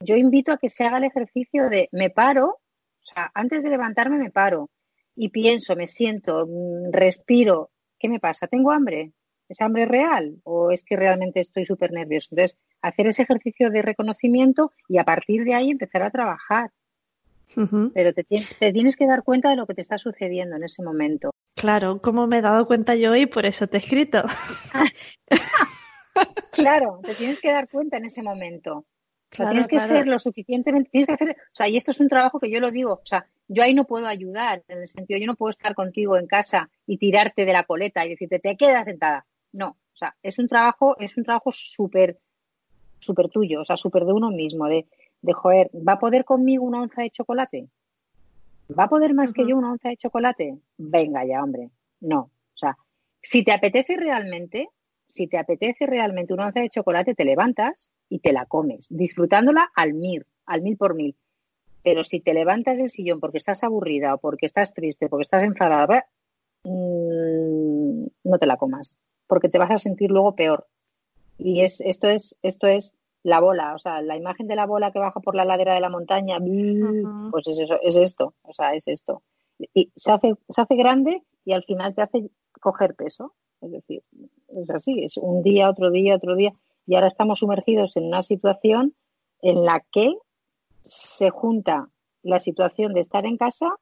yo 0.00 0.16
invito 0.16 0.52
a 0.52 0.58
que 0.58 0.68
se 0.68 0.84
haga 0.84 0.98
el 0.98 1.04
ejercicio 1.04 1.68
de 1.68 1.88
me 1.92 2.10
paro, 2.10 2.46
o 2.48 3.04
sea, 3.04 3.30
antes 3.34 3.64
de 3.64 3.70
levantarme 3.70 4.18
me 4.18 4.30
paro 4.30 4.70
y 5.16 5.30
pienso, 5.30 5.74
me 5.74 5.88
siento, 5.88 6.46
mm, 6.46 6.92
respiro. 6.92 7.70
¿Qué 7.98 8.08
me 8.08 8.20
pasa? 8.20 8.46
¿Tengo 8.46 8.70
hambre? 8.70 9.12
¿Es 9.48 9.60
hambre 9.60 9.86
real 9.86 10.36
o 10.44 10.70
es 10.70 10.84
que 10.84 10.94
realmente 10.94 11.40
estoy 11.40 11.64
súper 11.64 11.90
nervioso? 11.92 12.28
Entonces, 12.30 12.58
hacer 12.82 13.08
ese 13.08 13.22
ejercicio 13.22 13.70
de 13.70 13.82
reconocimiento 13.82 14.72
y 14.88 14.98
a 14.98 15.04
partir 15.04 15.44
de 15.44 15.54
ahí 15.54 15.70
empezar 15.70 16.02
a 16.02 16.10
trabajar. 16.10 16.70
Pero 17.94 18.12
te, 18.12 18.24
te, 18.24 18.72
tienes 18.72 18.96
que 18.96 19.06
dar 19.06 19.24
cuenta 19.24 19.48
de 19.48 19.56
lo 19.56 19.66
que 19.66 19.72
te 19.74 19.80
está 19.80 19.96
sucediendo 19.96 20.56
en 20.56 20.64
ese 20.64 20.82
momento. 20.82 21.30
Claro, 21.56 22.00
como 22.00 22.26
me 22.26 22.38
he 22.38 22.42
dado 22.42 22.66
cuenta 22.66 22.94
yo 22.94 23.16
y 23.16 23.24
por 23.24 23.46
eso 23.46 23.66
te 23.66 23.78
he 23.78 23.80
escrito. 23.80 24.22
Claro, 26.52 27.00
te 27.02 27.14
tienes 27.14 27.40
que 27.40 27.52
dar 27.52 27.68
cuenta 27.68 27.96
en 27.96 28.06
ese 28.06 28.22
momento. 28.22 28.84
tienes 29.30 29.66
que 29.66 29.78
ser 29.78 30.06
lo 30.06 30.18
suficientemente, 30.18 30.90
tienes 30.90 31.06
que 31.06 31.14
hacer, 31.14 31.30
o 31.30 31.54
sea, 31.54 31.68
y 31.68 31.76
esto 31.76 31.90
es 31.90 32.00
un 32.00 32.08
trabajo 32.08 32.40
que 32.40 32.50
yo 32.50 32.60
lo 32.60 32.70
digo, 32.70 32.94
o 32.94 33.06
sea, 33.06 33.26
yo 33.46 33.62
ahí 33.62 33.74
no 33.74 33.84
puedo 33.84 34.06
ayudar, 34.06 34.62
en 34.68 34.78
el 34.78 34.86
sentido, 34.86 35.18
yo 35.20 35.26
no 35.26 35.36
puedo 35.36 35.50
estar 35.50 35.74
contigo 35.74 36.16
en 36.16 36.26
casa 36.26 36.68
y 36.86 36.98
tirarte 36.98 37.44
de 37.44 37.52
la 37.52 37.64
coleta 37.64 38.04
y 38.04 38.10
decirte, 38.10 38.38
te 38.38 38.56
quedas 38.56 38.86
sentada. 38.86 39.26
No, 39.52 39.68
o 39.68 39.96
sea, 39.96 40.14
es 40.22 40.38
un 40.38 40.48
trabajo, 40.48 40.96
es 40.98 41.16
un 41.16 41.24
trabajo 41.24 41.50
súper, 41.50 42.18
súper 42.98 43.28
tuyo, 43.28 43.60
o 43.60 43.64
sea, 43.64 43.76
súper 43.76 44.04
de 44.04 44.12
uno 44.12 44.30
mismo, 44.30 44.66
de, 44.66 44.86
de, 45.22 45.32
joder, 45.32 45.70
¿va 45.74 45.94
a 45.94 45.98
poder 45.98 46.24
conmigo 46.24 46.64
una 46.64 46.82
onza 46.82 47.02
de 47.02 47.10
chocolate? 47.10 47.68
¿Va 48.78 48.84
a 48.84 48.88
poder 48.88 49.14
más 49.14 49.32
que 49.32 49.46
yo 49.46 49.56
una 49.56 49.72
onza 49.72 49.88
de 49.88 49.96
chocolate? 49.96 50.58
Venga 50.76 51.24
ya, 51.24 51.42
hombre. 51.42 51.70
No, 52.00 52.20
o 52.20 52.56
sea, 52.56 52.76
si 53.22 53.42
te 53.42 53.52
apetece 53.52 53.96
realmente, 53.96 54.68
si 55.08 55.26
te 55.26 55.38
apetece 55.38 55.86
realmente 55.86 56.34
una 56.34 56.46
onza 56.46 56.60
de 56.60 56.68
chocolate, 56.68 57.14
te 57.14 57.24
levantas 57.24 57.88
y 58.08 58.20
te 58.20 58.32
la 58.32 58.46
comes, 58.46 58.86
disfrutándola 58.90 59.70
al 59.74 59.94
mil, 59.94 60.26
al 60.46 60.62
mil 60.62 60.76
por 60.76 60.94
mil. 60.94 61.16
Pero 61.82 62.02
si 62.02 62.20
te 62.20 62.34
levantas 62.34 62.78
del 62.78 62.90
sillón 62.90 63.18
porque 63.18 63.38
estás 63.38 63.64
aburrida 63.64 64.14
o 64.14 64.18
porque 64.18 64.46
estás 64.46 64.74
triste, 64.74 65.08
porque 65.08 65.22
estás 65.22 65.42
enfadada, 65.42 66.06
mm, 66.64 68.06
no 68.24 68.38
te 68.38 68.46
la 68.46 68.56
comas, 68.56 68.98
porque 69.26 69.48
te 69.48 69.58
vas 69.58 69.70
a 69.70 69.76
sentir 69.76 70.10
luego 70.10 70.34
peor. 70.34 70.66
Y 71.38 71.62
es, 71.62 71.80
esto 71.80 72.08
es, 72.08 72.36
esto 72.42 72.66
es 72.66 72.94
la 73.22 73.40
bola, 73.40 73.74
o 73.74 73.78
sea, 73.78 74.02
la 74.02 74.16
imagen 74.16 74.46
de 74.46 74.56
la 74.56 74.66
bola 74.66 74.90
que 74.90 74.98
baja 74.98 75.20
por 75.20 75.34
la 75.34 75.44
ladera 75.44 75.74
de 75.74 75.80
la 75.80 75.88
montaña, 75.88 76.38
pues 77.30 77.46
es 77.46 77.60
eso, 77.60 77.78
es 77.82 77.96
esto, 77.96 78.34
o 78.42 78.52
sea, 78.52 78.74
es 78.74 78.86
esto. 78.86 79.22
Y 79.74 79.90
se 79.96 80.12
hace, 80.12 80.34
se 80.48 80.60
hace 80.60 80.76
grande 80.76 81.22
y 81.44 81.52
al 81.52 81.64
final 81.64 81.94
te 81.94 82.02
hace 82.02 82.30
coger 82.60 82.94
peso. 82.94 83.34
Es 83.60 83.70
decir, 83.70 84.02
es 84.48 84.70
así, 84.70 85.02
es 85.02 85.16
un 85.16 85.42
día, 85.42 85.68
otro 85.68 85.90
día, 85.90 86.16
otro 86.16 86.36
día. 86.36 86.52
Y 86.86 86.94
ahora 86.94 87.08
estamos 87.08 87.40
sumergidos 87.40 87.96
en 87.96 88.04
una 88.04 88.22
situación 88.22 88.94
en 89.42 89.64
la 89.64 89.84
que 89.92 90.14
se 90.82 91.30
junta 91.30 91.88
la 92.22 92.40
situación 92.40 92.94
de 92.94 93.00
estar 93.00 93.26
en 93.26 93.36
casa, 93.36 93.74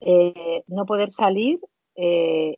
eh, 0.00 0.62
no 0.66 0.86
poder 0.86 1.12
salir 1.12 1.60
eh, 1.94 2.56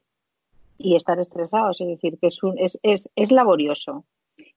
y 0.78 0.96
estar 0.96 1.18
estresados. 1.20 1.80
Es 1.80 1.88
decir, 1.88 2.18
que 2.18 2.28
es, 2.28 2.42
un, 2.42 2.58
es, 2.58 2.78
es, 2.82 3.08
es, 3.14 3.32
laborioso. 3.32 4.04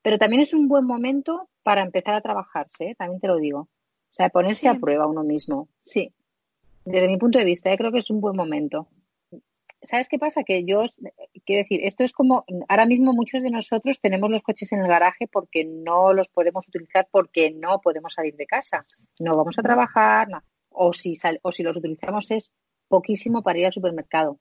Pero 0.02 0.18
también 0.18 0.42
es 0.42 0.54
un 0.54 0.68
buen 0.68 0.86
momento 0.86 1.50
para 1.64 1.84
empezar 1.84 2.16
a 2.16 2.22
trabajarse, 2.22 2.92
¿eh? 2.92 2.96
también 2.96 3.20
te 3.20 3.28
lo 3.28 3.38
digo. 3.38 3.60
O 3.60 4.16
sea, 4.16 4.30
ponerse 4.30 4.68
a 4.68 4.76
prueba 4.76 5.08
uno 5.08 5.24
mismo. 5.24 5.68
Sí. 5.84 6.12
Desde 6.86 7.08
mi 7.08 7.18
punto 7.18 7.40
de 7.40 7.46
vista, 7.46 7.76
creo 7.78 7.92
que 7.92 8.00
es 8.00 8.10
un 8.10 8.22
buen 8.22 8.36
momento. 8.36 8.88
¿Sabes 9.84 10.10
qué 10.10 10.18
pasa? 10.20 10.44
Que 10.44 10.64
yo, 10.66 10.84
quiero 11.46 11.64
decir, 11.64 11.82
esto 11.84 12.04
es 12.04 12.14
como, 12.14 12.46
ahora 12.68 12.86
mismo 12.86 13.14
muchos 13.14 13.44
de 13.44 13.50
nosotros 13.50 14.00
tenemos 14.00 14.30
los 14.30 14.42
coches 14.42 14.72
en 14.74 14.80
el 14.80 14.88
garaje 14.88 15.28
porque 15.28 15.66
no 15.66 16.14
los 16.14 16.28
podemos 16.30 16.68
utilizar 16.68 17.08
porque 17.12 17.52
no 17.52 17.80
podemos 17.82 18.14
salir 18.14 18.36
de 18.36 18.46
casa. 18.46 18.86
No 19.20 19.36
vamos 19.38 19.58
a 19.60 19.62
trabajar, 19.62 20.28
o, 20.70 20.94
si 20.94 21.14
o 21.42 21.52
si 21.52 21.64
los 21.64 21.78
utilizamos 21.78 22.32
es 22.32 22.54
poquísimo 22.88 23.42
para 23.42 23.60
ir 23.60 23.66
al 23.66 23.74
supermercado 23.74 24.38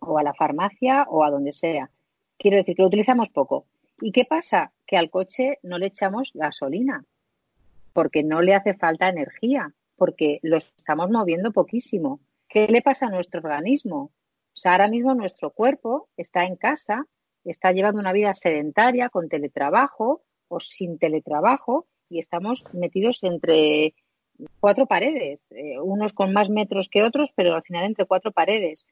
o 0.00 0.18
a 0.18 0.22
la 0.22 0.34
farmacia 0.34 1.06
o 1.08 1.24
a 1.24 1.30
donde 1.30 1.52
sea. 1.52 1.90
Quiero 2.38 2.56
decir 2.56 2.76
que 2.76 2.82
lo 2.82 2.88
utilizamos 2.88 3.30
poco. 3.30 3.66
¿Y 4.00 4.12
qué 4.12 4.24
pasa? 4.24 4.72
Que 4.86 4.96
al 4.96 5.10
coche 5.10 5.58
no 5.62 5.78
le 5.78 5.86
echamos 5.86 6.32
gasolina 6.34 7.04
porque 7.92 8.24
no 8.24 8.42
le 8.42 8.54
hace 8.54 8.74
falta 8.74 9.08
energía, 9.08 9.72
porque 9.96 10.40
lo 10.42 10.56
estamos 10.56 11.10
moviendo 11.10 11.52
poquísimo. 11.52 12.20
¿Qué 12.48 12.66
le 12.66 12.82
pasa 12.82 13.06
a 13.06 13.10
nuestro 13.10 13.40
organismo? 13.40 14.10
O 14.54 14.56
sea, 14.56 14.72
ahora 14.72 14.88
mismo 14.88 15.14
nuestro 15.14 15.50
cuerpo 15.50 16.08
está 16.16 16.44
en 16.44 16.56
casa, 16.56 17.06
está 17.44 17.72
llevando 17.72 18.00
una 18.00 18.12
vida 18.12 18.32
sedentaria 18.34 19.08
con 19.08 19.28
teletrabajo 19.28 20.22
o 20.48 20.60
sin 20.60 20.98
teletrabajo 20.98 21.86
y 22.08 22.20
estamos 22.20 22.64
metidos 22.72 23.24
entre 23.24 23.94
cuatro 24.60 24.86
paredes, 24.86 25.46
eh, 25.50 25.80
unos 25.80 26.12
con 26.12 26.32
más 26.32 26.50
metros 26.50 26.88
que 26.88 27.02
otros, 27.02 27.30
pero 27.34 27.54
al 27.54 27.62
final 27.62 27.84
entre 27.84 28.06
cuatro 28.06 28.30
paredes. 28.30 28.86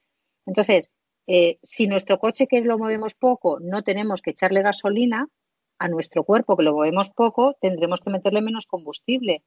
Entonces, 0.46 0.90
eh, 1.28 1.58
si 1.62 1.86
nuestro 1.86 2.18
coche 2.18 2.48
que 2.48 2.60
lo 2.60 2.78
movemos 2.78 3.14
poco 3.14 3.60
no 3.60 3.82
tenemos 3.82 4.20
que 4.20 4.30
echarle 4.30 4.62
gasolina, 4.62 5.28
a 5.78 5.88
nuestro 5.88 6.22
cuerpo 6.22 6.56
que 6.56 6.62
lo 6.62 6.74
movemos 6.74 7.10
poco 7.10 7.56
tendremos 7.60 8.00
que 8.00 8.10
meterle 8.10 8.40
menos 8.40 8.66
combustible, 8.66 9.42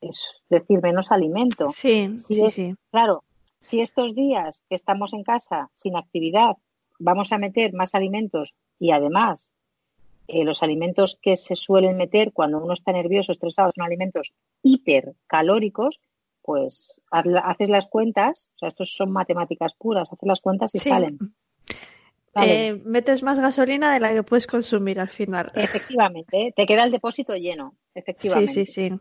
es 0.00 0.42
decir, 0.48 0.80
menos 0.82 1.12
alimento. 1.12 1.68
Sí, 1.70 2.16
sí, 2.18 2.50
sí. 2.50 2.74
Claro, 2.90 3.22
si 3.60 3.80
estos 3.80 4.14
días 4.14 4.62
que 4.68 4.74
estamos 4.74 5.12
en 5.12 5.24
casa 5.24 5.70
sin 5.74 5.96
actividad 5.96 6.56
vamos 6.98 7.32
a 7.32 7.38
meter 7.38 7.72
más 7.72 7.94
alimentos 7.94 8.54
y 8.78 8.90
además 8.90 9.52
eh, 10.28 10.44
los 10.44 10.62
alimentos 10.62 11.18
que 11.20 11.36
se 11.36 11.54
suelen 11.54 11.96
meter 11.96 12.32
cuando 12.32 12.58
uno 12.58 12.72
está 12.72 12.92
nervioso, 12.92 13.32
estresado, 13.32 13.70
son 13.74 13.84
alimentos 13.84 14.34
hipercalóricos, 14.62 16.00
pues 16.42 17.00
haces 17.10 17.68
las 17.68 17.86
cuentas, 17.86 18.48
o 18.56 18.58
sea, 18.58 18.68
estos 18.68 18.92
son 18.92 19.10
matemáticas 19.10 19.72
puras, 19.74 20.12
haces 20.12 20.26
las 20.26 20.40
cuentas 20.40 20.74
y 20.74 20.80
salen. 20.80 21.18
Eh, 22.42 22.80
metes 22.84 23.22
más 23.22 23.40
gasolina 23.40 23.94
de 23.94 24.00
la 24.00 24.12
que 24.12 24.22
puedes 24.22 24.46
consumir 24.46 25.00
al 25.00 25.08
final. 25.08 25.50
Efectivamente, 25.54 26.52
te 26.54 26.66
queda 26.66 26.84
el 26.84 26.90
depósito 26.90 27.34
lleno, 27.36 27.74
efectivamente. 27.94 28.52
Sí, 28.52 28.66
sí, 28.66 28.90
sí. 28.90 29.00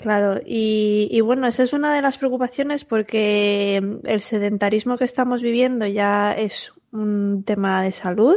Claro, 0.00 0.40
y, 0.46 1.20
bueno, 1.20 1.46
esa 1.46 1.62
es 1.62 1.74
una 1.74 1.94
de 1.94 2.00
las 2.00 2.16
preocupaciones 2.16 2.86
porque 2.86 3.82
el 4.04 4.22
sedentarismo 4.22 4.96
que 4.96 5.04
estamos 5.04 5.42
viviendo 5.42 5.86
ya 5.86 6.32
es 6.32 6.72
un 6.90 7.44
tema 7.44 7.82
de 7.82 7.92
salud 7.92 8.36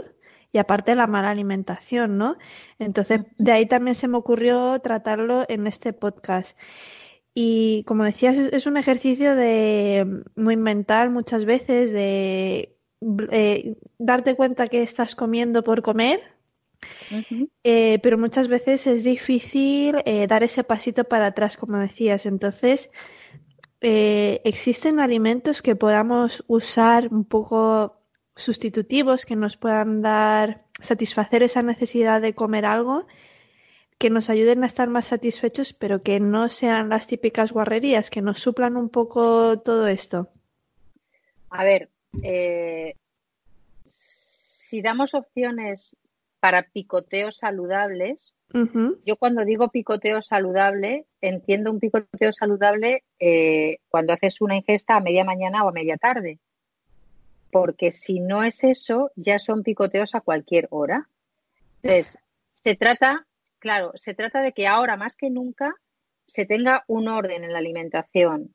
y 0.51 0.57
aparte 0.57 0.93
la 0.93 1.07
mala 1.07 1.29
alimentación, 1.29 2.17
¿no? 2.17 2.37
Entonces, 2.79 3.21
de 3.37 3.51
ahí 3.53 3.65
también 3.65 3.95
se 3.95 4.09
me 4.09 4.17
ocurrió 4.17 4.77
tratarlo 4.81 5.45
en 5.47 5.65
este 5.65 5.93
podcast. 5.93 6.59
Y 7.33 7.85
como 7.85 8.03
decías, 8.03 8.35
es, 8.37 8.65
un 8.65 8.75
ejercicio 8.75 9.33
de 9.33 10.21
muy 10.35 10.57
mental 10.57 11.11
muchas 11.11 11.45
veces, 11.45 11.93
de 11.93 12.75
eh, 13.31 13.77
darte 13.99 14.35
cuenta 14.35 14.67
que 14.67 14.83
estás 14.83 15.15
comiendo 15.15 15.63
por 15.63 15.81
comer, 15.81 16.19
eh, 17.63 17.99
pero 18.01 18.17
muchas 18.17 18.47
veces 18.47 18.87
es 18.87 19.03
difícil 19.03 19.97
eh, 20.05 20.27
dar 20.27 20.43
ese 20.43 20.63
pasito 20.63 21.03
para 21.03 21.27
atrás, 21.27 21.57
como 21.57 21.77
decías. 21.79 22.25
Entonces, 22.25 22.91
existen 23.81 25.01
alimentos 25.01 25.61
que 25.61 25.75
podamos 25.75 26.43
usar 26.47 27.09
un 27.11 27.25
poco 27.25 27.97
sustitutivos 28.35 29.25
que 29.25 29.35
nos 29.35 29.57
puedan 29.57 30.01
dar, 30.01 30.63
satisfacer 30.79 31.43
esa 31.43 31.61
necesidad 31.61 32.21
de 32.21 32.33
comer 32.33 32.65
algo, 32.65 33.05
que 33.97 34.09
nos 34.09 34.29
ayuden 34.29 34.63
a 34.63 34.67
estar 34.67 34.89
más 34.89 35.05
satisfechos, 35.05 35.73
pero 35.73 36.01
que 36.01 36.19
no 36.19 36.49
sean 36.49 36.89
las 36.89 37.07
típicas 37.07 37.51
guarrerías, 37.51 38.09
que 38.09 38.21
nos 38.21 38.39
suplan 38.39 38.75
un 38.75 38.89
poco 38.89 39.59
todo 39.59 39.87
esto. 39.87 40.29
A 41.49 41.63
ver, 41.63 41.89
eh, 42.23 42.95
si 43.85 44.81
damos 44.81 45.13
opciones 45.13 45.95
para 46.43 46.63
picoteos 46.63 47.37
saludables, 47.37 48.35
yo 49.05 49.15
cuando 49.15 49.45
digo 49.45 49.69
picoteo 49.69 50.21
saludable, 50.21 51.05
entiendo 51.21 51.71
un 51.71 51.79
picoteo 51.79 52.33
saludable 52.33 53.05
eh, 53.17 53.77
cuando 53.87 54.11
haces 54.11 54.41
una 54.41 54.57
ingesta 54.57 54.97
a 54.97 54.99
media 54.99 55.23
mañana 55.23 55.63
o 55.63 55.69
a 55.69 55.71
media 55.71 55.95
tarde 55.95 56.39
porque 57.49 57.93
si 57.93 58.19
no 58.19 58.43
es 58.43 58.65
eso, 58.65 59.11
ya 59.15 59.39
son 59.39 59.63
picoteos 59.63 60.15
a 60.15 60.19
cualquier 60.19 60.67
hora. 60.69 61.07
Entonces, 61.81 62.17
se 62.55 62.75
trata, 62.75 63.25
claro, 63.59 63.93
se 63.95 64.13
trata 64.13 64.41
de 64.41 64.51
que 64.51 64.67
ahora 64.67 64.97
más 64.97 65.15
que 65.15 65.29
nunca 65.29 65.73
se 66.25 66.45
tenga 66.45 66.83
un 66.87 67.07
orden 67.07 67.45
en 67.45 67.53
la 67.53 67.59
alimentación. 67.59 68.53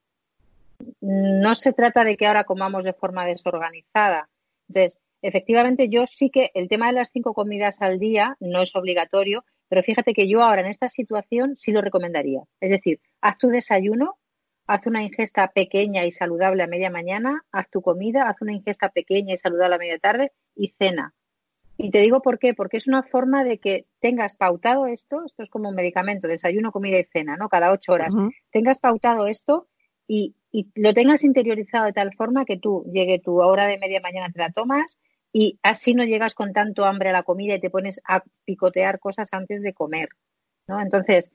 No 1.01 1.55
se 1.55 1.73
trata 1.73 2.05
de 2.05 2.19
que 2.19 2.27
ahora 2.27 2.45
comamos 2.45 2.85
de 2.85 2.93
forma 2.93 3.25
desorganizada. 3.25 4.29
Entonces, 4.69 5.01
efectivamente, 5.23 5.89
yo 5.89 6.07
sí 6.07 6.31
que 6.31 6.51
el 6.55 6.69
tema 6.69 6.89
de 6.89 6.95
las 6.95 7.11
cinco 7.13 7.35
comidas 7.35 7.81
al 7.81 7.99
día 7.99 8.37
no 8.41 8.63
es 8.63 8.75
obligatorio, 8.77 9.45
pero 9.69 9.83
fíjate 9.83 10.15
que 10.15 10.29
yo 10.29 10.41
ahora 10.41 10.63
en 10.63 10.69
esta 10.69 10.89
situación 10.89 11.57
sí 11.57 11.73
lo 11.73 11.81
recomendaría. 11.81 12.43
Es 12.61 12.71
decir, 12.71 13.01
haz 13.21 13.39
tu 13.39 13.49
desayuno 13.49 14.19
haz 14.69 14.87
una 14.87 15.03
ingesta 15.03 15.49
pequeña 15.49 16.05
y 16.05 16.13
saludable 16.13 16.63
a 16.63 16.67
media 16.67 16.91
mañana, 16.91 17.43
haz 17.51 17.69
tu 17.71 17.81
comida, 17.81 18.29
haz 18.29 18.41
una 18.43 18.53
ingesta 18.53 18.91
pequeña 18.91 19.33
y 19.33 19.39
saludable 19.39 19.75
a 19.75 19.79
media 19.79 19.99
tarde 19.99 20.33
y 20.55 20.69
cena. 20.69 21.15
Y 21.79 21.91
te 21.91 22.01
digo 22.01 22.21
por 22.21 22.39
qué, 22.39 22.55
porque 22.55 22.77
es 22.77 22.87
una 22.87 23.03
forma 23.03 23.45
de 23.45 23.59
que 23.59 23.87
tengas 23.99 24.35
pautado 24.35 24.87
esto, 24.87 25.25
esto 25.25 25.43
es 25.43 25.49
como 25.49 25.71
un 25.71 25.75
medicamento, 25.75 26.29
desayuno, 26.29 26.71
comida 26.71 26.99
y 26.99 27.05
cena, 27.05 27.37
¿no? 27.37 27.49
Cada 27.49 27.73
ocho 27.73 27.93
horas. 27.93 28.15
Tengas 28.51 28.79
pautado 28.79 29.27
esto 29.27 29.69
y, 30.07 30.35
y, 30.53 30.69
lo 30.75 30.93
tengas 30.93 31.25
interiorizado 31.25 31.87
de 31.87 31.93
tal 31.93 32.13
forma 32.15 32.45
que 32.45 32.59
tú 32.59 32.85
llegue 32.93 33.21
tu 33.21 33.41
hora 33.41 33.67
de 33.67 33.79
media 33.79 34.01
mañana, 34.01 34.31
te 34.31 34.41
la 34.41 34.53
tomas 34.53 34.99
y 35.33 35.59
así 35.63 35.95
no 35.95 36.05
llegas 36.05 36.35
con 36.35 36.53
tanto 36.53 36.85
hambre 36.85 37.11
a 37.11 37.13
la 37.13 37.23
comida 37.23 37.55
y 37.55 37.61
te 37.61 37.71
pones 37.71 38.01
a 38.07 38.23
picotear 38.45 38.99
cosas 38.99 39.29
antes 39.33 39.63
de 39.63 39.75
comer, 39.75 40.09
¿no? 40.67 40.81
Entonces, 40.81 41.31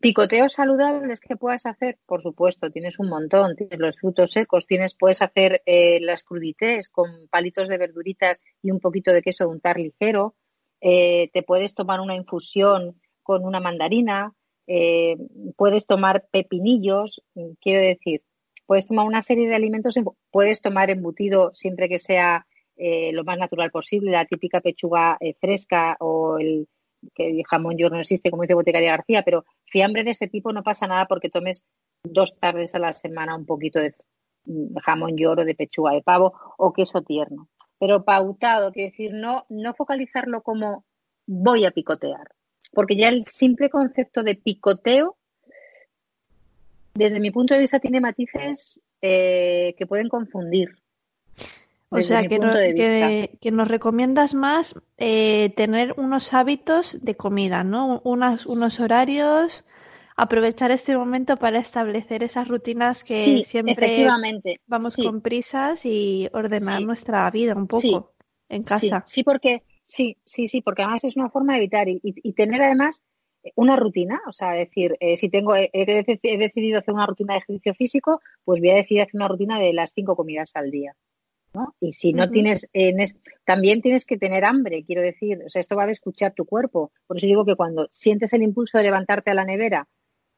Picoteos 0.00 0.54
saludables 0.54 1.20
que 1.20 1.36
puedas 1.36 1.66
hacer, 1.66 1.98
por 2.04 2.20
supuesto, 2.20 2.68
tienes 2.68 2.98
un 2.98 3.08
montón. 3.08 3.54
Tienes 3.54 3.78
los 3.78 4.00
frutos 4.00 4.32
secos, 4.32 4.66
tienes, 4.66 4.96
puedes 4.96 5.22
hacer 5.22 5.62
eh, 5.66 6.00
las 6.00 6.24
crudités 6.24 6.88
con 6.88 7.28
palitos 7.30 7.68
de 7.68 7.78
verduritas 7.78 8.42
y 8.60 8.72
un 8.72 8.80
poquito 8.80 9.12
de 9.12 9.22
queso 9.22 9.44
de 9.44 9.50
untar 9.50 9.78
ligero. 9.78 10.34
Eh, 10.80 11.30
te 11.32 11.44
puedes 11.44 11.74
tomar 11.74 12.00
una 12.00 12.16
infusión 12.16 13.00
con 13.22 13.44
una 13.44 13.60
mandarina. 13.60 14.34
Eh, 14.66 15.16
puedes 15.56 15.86
tomar 15.86 16.26
pepinillos. 16.28 17.22
Quiero 17.60 17.80
decir, 17.80 18.22
puedes 18.66 18.86
tomar 18.86 19.06
una 19.06 19.22
serie 19.22 19.48
de 19.48 19.54
alimentos. 19.54 19.94
Puedes 20.32 20.60
tomar 20.60 20.90
embutido 20.90 21.54
siempre 21.54 21.88
que 21.88 22.00
sea 22.00 22.48
lo 22.76 23.24
más 23.24 23.38
natural 23.38 23.70
posible, 23.70 24.10
la 24.10 24.26
típica 24.26 24.60
pechuga 24.60 25.18
fresca 25.40 25.96
o 26.00 26.38
el 26.38 26.66
que 27.14 27.42
jamón 27.48 27.76
york 27.76 27.92
no 27.92 28.00
existe, 28.00 28.30
como 28.30 28.42
dice 28.42 28.54
Boticaria 28.54 28.92
García, 28.92 29.22
pero 29.22 29.44
fiambre 29.64 30.04
de 30.04 30.10
este 30.10 30.28
tipo 30.28 30.52
no 30.52 30.62
pasa 30.62 30.86
nada 30.86 31.06
porque 31.06 31.30
tomes 31.30 31.64
dos 32.02 32.36
tardes 32.38 32.74
a 32.74 32.78
la 32.78 32.92
semana 32.92 33.36
un 33.36 33.46
poquito 33.46 33.78
de 33.80 33.94
jamón 34.82 35.16
york 35.16 35.40
o 35.40 35.44
de 35.44 35.54
pechuga 35.54 35.92
de 35.92 36.02
pavo 36.02 36.34
o 36.58 36.72
queso 36.72 37.02
tierno. 37.02 37.48
Pero 37.78 38.04
pautado, 38.04 38.72
quiere 38.72 38.90
decir, 38.90 39.10
no, 39.12 39.46
no 39.48 39.74
focalizarlo 39.74 40.42
como 40.42 40.84
voy 41.26 41.64
a 41.64 41.70
picotear, 41.70 42.28
porque 42.72 42.96
ya 42.96 43.08
el 43.08 43.26
simple 43.26 43.70
concepto 43.70 44.22
de 44.22 44.34
picoteo, 44.36 45.16
desde 46.94 47.20
mi 47.20 47.30
punto 47.30 47.54
de 47.54 47.60
vista, 47.60 47.80
tiene 47.80 48.00
matices 48.00 48.80
eh, 49.02 49.74
que 49.76 49.86
pueden 49.86 50.08
confundir. 50.08 50.76
O 51.94 52.02
sea, 52.02 52.26
que, 52.26 53.38
que, 53.40 53.50
nos 53.52 53.68
recomiendas 53.68 54.34
más 54.34 54.74
eh, 54.98 55.52
tener 55.56 55.94
unos 55.96 56.34
hábitos 56.34 56.98
de 57.00 57.16
comida, 57.16 57.62
¿no? 57.62 58.00
Unas, 58.04 58.46
unos 58.46 58.80
horarios, 58.80 59.64
aprovechar 60.16 60.72
este 60.72 60.96
momento 60.96 61.36
para 61.36 61.58
establecer 61.58 62.24
esas 62.24 62.48
rutinas 62.48 63.04
que 63.04 63.44
siempre 63.44 64.08
vamos 64.66 64.96
con 64.96 65.20
prisas 65.20 65.86
y 65.86 66.28
ordenar 66.32 66.82
nuestra 66.82 67.30
vida 67.30 67.54
un 67.54 67.68
poco 67.68 68.14
en 68.48 68.64
casa. 68.64 69.04
Sí, 69.06 69.22
porque 69.22 69.62
sí, 69.86 70.16
sí, 70.24 70.48
sí, 70.48 70.62
porque 70.62 70.82
además 70.82 71.04
es 71.04 71.16
una 71.16 71.30
forma 71.30 71.52
de 71.52 71.58
evitar 71.60 71.86
y, 71.88 72.32
tener 72.32 72.60
además 72.60 73.04
una 73.54 73.76
rutina, 73.76 74.20
o 74.26 74.32
sea, 74.32 74.52
decir, 74.52 74.96
eh, 75.00 75.16
si 75.16 75.28
tengo 75.28 75.54
he, 75.54 75.70
he 75.72 76.38
decidido 76.38 76.78
hacer 76.78 76.94
una 76.94 77.06
rutina 77.06 77.34
de 77.34 77.40
ejercicio 77.40 77.74
físico, 77.74 78.20
pues 78.44 78.60
voy 78.60 78.70
a 78.70 78.76
decidir 78.76 79.02
hacer 79.02 79.16
una 79.16 79.28
rutina 79.28 79.60
de 79.60 79.72
las 79.72 79.92
cinco 79.94 80.16
comidas 80.16 80.52
al 80.56 80.70
día. 80.70 80.96
Y 81.80 81.92
si 81.92 82.12
no 82.12 82.30
tienes, 82.30 82.68
en 82.72 82.98
también 83.44 83.80
tienes 83.80 84.06
que 84.06 84.18
tener 84.18 84.44
hambre, 84.44 84.84
quiero 84.84 85.02
decir, 85.02 85.42
o 85.46 85.48
sea, 85.48 85.60
esto 85.60 85.76
va 85.76 85.84
a 85.84 85.90
escuchar 85.90 86.32
tu 86.34 86.44
cuerpo. 86.44 86.92
Por 87.06 87.16
eso 87.16 87.26
digo 87.26 87.44
que 87.44 87.56
cuando 87.56 87.86
sientes 87.90 88.32
el 88.32 88.42
impulso 88.42 88.78
de 88.78 88.84
levantarte 88.84 89.30
a 89.30 89.34
la 89.34 89.44
nevera, 89.44 89.88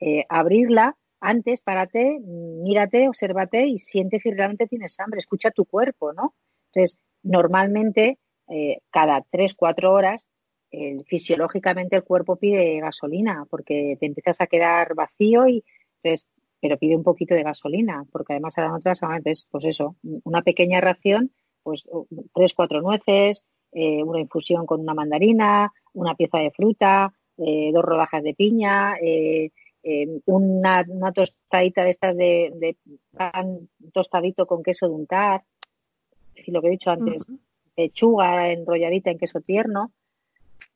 eh, 0.00 0.24
abrirla, 0.28 0.96
antes 1.20 1.62
párate, 1.62 2.18
mírate, 2.20 3.08
obsérvate 3.08 3.66
y 3.66 3.78
sientes 3.78 4.22
si 4.22 4.30
realmente 4.30 4.66
tienes 4.66 4.98
hambre, 5.00 5.18
escucha 5.18 5.50
tu 5.50 5.64
cuerpo, 5.64 6.12
¿no? 6.12 6.34
Entonces, 6.72 6.98
normalmente, 7.22 8.18
eh, 8.48 8.78
cada 8.90 9.24
tres, 9.30 9.54
cuatro 9.54 9.92
horas, 9.92 10.28
fisiológicamente 11.06 11.96
el 11.96 12.04
cuerpo 12.04 12.36
pide 12.36 12.80
gasolina 12.80 13.46
porque 13.48 13.96
te 13.98 14.04
empiezas 14.04 14.42
a 14.42 14.46
quedar 14.46 14.94
vacío 14.94 15.48
y 15.48 15.64
entonces 16.02 16.28
pero 16.60 16.78
pide 16.78 16.96
un 16.96 17.02
poquito 17.02 17.34
de 17.34 17.42
gasolina, 17.42 18.04
porque 18.10 18.34
además 18.34 18.56
eran 18.58 18.74
otras 18.74 19.02
antes, 19.02 19.46
pues 19.50 19.64
eso, 19.64 19.96
una 20.24 20.42
pequeña 20.42 20.80
ración, 20.80 21.30
pues 21.62 21.86
tres, 22.34 22.54
cuatro 22.54 22.80
nueces, 22.80 23.44
eh, 23.72 24.02
una 24.02 24.20
infusión 24.20 24.66
con 24.66 24.80
una 24.80 24.94
mandarina, 24.94 25.72
una 25.92 26.14
pieza 26.14 26.38
de 26.38 26.50
fruta, 26.50 27.12
eh, 27.38 27.70
dos 27.72 27.84
rodajas 27.84 28.22
de 28.22 28.34
piña, 28.34 28.96
eh, 29.00 29.50
una, 30.24 30.84
tostadita 31.14 31.84
de 31.84 31.90
estas 31.90 32.16
de, 32.16 32.76
pan 33.12 33.68
tostadito 33.92 34.46
con 34.46 34.62
queso 34.62 34.88
de 34.88 34.94
untar, 34.94 35.44
y 36.34 36.50
lo 36.50 36.60
que 36.60 36.68
he 36.68 36.70
dicho 36.70 36.90
antes, 36.90 37.24
pechuga 37.74 38.50
enrolladita 38.50 39.10
en 39.10 39.18
queso 39.18 39.40
tierno, 39.40 39.92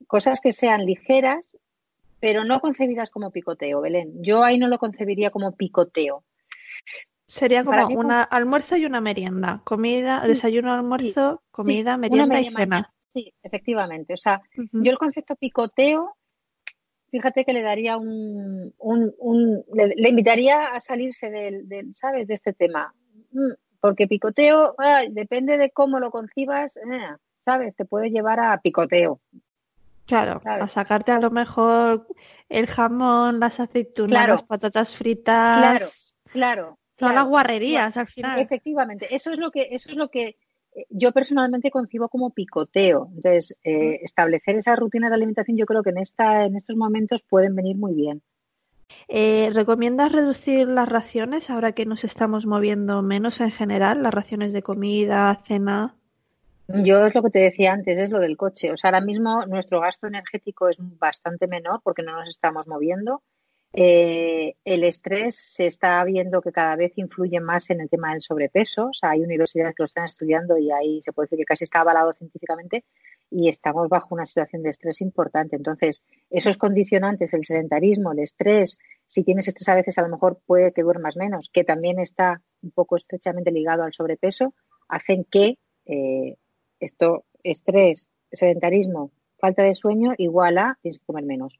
cosas 0.06 0.40
que 0.40 0.52
sean 0.52 0.84
ligeras 0.84 1.56
pero 2.20 2.44
no 2.44 2.60
concebidas 2.60 3.10
como 3.10 3.30
picoteo, 3.30 3.80
Belén. 3.80 4.22
Yo 4.22 4.44
ahí 4.44 4.58
no 4.58 4.68
lo 4.68 4.78
concebiría 4.78 5.30
como 5.30 5.56
picoteo. 5.56 6.24
Sería 7.26 7.64
como 7.64 7.86
un 7.88 8.10
almuerzo 8.10 8.76
y 8.76 8.84
una 8.84 9.00
merienda. 9.00 9.62
Comida, 9.64 10.20
desayuno, 10.26 10.72
almuerzo, 10.72 11.42
comida, 11.50 11.96
merienda 11.96 12.40
y 12.40 12.50
cena. 12.50 12.92
Sí, 13.06 13.32
efectivamente. 13.42 14.14
O 14.14 14.16
sea, 14.16 14.42
yo 14.72 14.90
el 14.90 14.98
concepto 14.98 15.36
picoteo, 15.36 16.16
fíjate 17.10 17.44
que 17.44 17.52
le 17.52 17.62
daría 17.62 17.96
un, 17.96 18.74
un, 18.78 19.64
le, 19.72 20.08
invitaría 20.08 20.66
a 20.66 20.80
salirse 20.80 21.30
del, 21.30 21.94
¿sabes? 21.94 22.26
De 22.26 22.34
este 22.34 22.52
tema. 22.52 22.94
Mm, 23.32 23.52
porque 23.80 24.06
picoteo, 24.06 24.74
depende 25.10 25.56
de 25.56 25.70
cómo 25.70 26.00
lo 26.00 26.10
concibas, 26.10 26.76
eh, 26.76 27.16
¿sabes? 27.38 27.74
Te 27.76 27.84
puede 27.84 28.10
llevar 28.10 28.40
a 28.40 28.60
picoteo. 28.60 29.20
Claro, 30.06 30.40
a 30.44 30.68
sacarte 30.68 31.12
a 31.12 31.20
lo 31.20 31.30
mejor 31.30 32.06
el 32.48 32.66
jamón, 32.66 33.38
las 33.40 33.60
aceitunas, 33.60 34.28
las 34.28 34.42
patatas 34.42 34.96
fritas. 34.96 35.58
Claro, 35.58 35.86
claro. 36.32 36.78
Todas 36.96 37.14
las 37.14 37.26
guarrerías 37.26 37.96
al 37.96 38.08
final. 38.08 38.38
Efectivamente, 38.40 39.14
eso 39.14 39.30
es 39.30 39.38
lo 39.38 39.50
que, 39.50 39.68
eso 39.70 39.90
es 39.90 39.96
lo 39.96 40.08
que 40.08 40.36
eh, 40.74 40.86
yo 40.90 41.12
personalmente 41.12 41.70
concibo 41.70 42.08
como 42.08 42.30
picoteo. 42.30 43.08
Entonces, 43.14 43.58
eh, 43.64 44.00
establecer 44.02 44.56
esas 44.56 44.78
rutinas 44.78 45.10
de 45.10 45.16
alimentación 45.16 45.56
yo 45.56 45.64
creo 45.64 45.82
que 45.82 45.90
en 45.90 45.98
esta, 45.98 46.44
en 46.44 46.56
estos 46.56 46.76
momentos 46.76 47.22
pueden 47.22 47.54
venir 47.54 47.76
muy 47.76 47.94
bien. 47.94 48.22
Eh, 49.08 49.50
¿Recomiendas 49.54 50.12
reducir 50.12 50.68
las 50.68 50.88
raciones 50.88 51.50
ahora 51.50 51.72
que 51.72 51.86
nos 51.86 52.04
estamos 52.04 52.46
moviendo 52.46 53.02
menos 53.02 53.40
en 53.40 53.50
general, 53.50 54.02
las 54.02 54.12
raciones 54.12 54.52
de 54.52 54.62
comida, 54.62 55.40
cena? 55.46 55.96
Yo 56.74 57.04
es 57.04 57.14
lo 57.14 57.22
que 57.22 57.30
te 57.30 57.40
decía 57.40 57.72
antes, 57.72 57.98
es 57.98 58.10
lo 58.10 58.20
del 58.20 58.36
coche. 58.36 58.70
O 58.72 58.76
sea, 58.76 58.88
ahora 58.88 59.00
mismo 59.00 59.44
nuestro 59.46 59.80
gasto 59.80 60.06
energético 60.06 60.68
es 60.68 60.78
bastante 60.78 61.46
menor 61.46 61.80
porque 61.82 62.02
no 62.02 62.12
nos 62.12 62.28
estamos 62.28 62.68
moviendo. 62.68 63.22
Eh, 63.72 64.56
el 64.64 64.82
estrés 64.82 65.36
se 65.36 65.66
está 65.66 66.02
viendo 66.02 66.42
que 66.42 66.50
cada 66.50 66.74
vez 66.74 66.92
influye 66.96 67.38
más 67.40 67.70
en 67.70 67.80
el 67.80 67.88
tema 67.88 68.12
del 68.12 68.22
sobrepeso. 68.22 68.88
O 68.88 68.92
sea, 68.92 69.10
hay 69.10 69.20
universidades 69.20 69.74
que 69.74 69.82
lo 69.82 69.86
están 69.86 70.04
estudiando 70.04 70.58
y 70.58 70.70
ahí 70.70 71.02
se 71.02 71.12
puede 71.12 71.26
decir 71.26 71.38
que 71.38 71.44
casi 71.44 71.64
está 71.64 71.80
avalado 71.80 72.12
científicamente 72.12 72.84
y 73.30 73.48
estamos 73.48 73.88
bajo 73.88 74.14
una 74.14 74.26
situación 74.26 74.62
de 74.62 74.70
estrés 74.70 75.00
importante. 75.00 75.56
Entonces, 75.56 76.02
esos 76.30 76.56
condicionantes, 76.56 77.32
el 77.32 77.44
sedentarismo, 77.44 78.12
el 78.12 78.20
estrés, 78.20 78.78
si 79.06 79.22
tienes 79.22 79.46
estrés 79.46 79.68
a 79.68 79.74
veces 79.76 79.98
a 79.98 80.02
lo 80.02 80.08
mejor 80.08 80.40
puede 80.46 80.72
que 80.72 80.82
duermas 80.82 81.16
menos, 81.16 81.48
que 81.52 81.64
también 81.64 82.00
está 82.00 82.42
un 82.62 82.72
poco 82.72 82.96
estrechamente 82.96 83.52
ligado 83.52 83.84
al 83.84 83.92
sobrepeso, 83.92 84.54
hacen 84.88 85.24
que 85.24 85.58
eh, 85.86 86.36
esto, 86.80 87.24
estrés, 87.42 88.08
sedentarismo, 88.32 89.10
falta 89.38 89.62
de 89.62 89.74
sueño, 89.74 90.12
igual 90.18 90.58
a 90.58 90.78
tienes 90.82 90.98
que 90.98 91.06
comer 91.06 91.24
menos. 91.24 91.58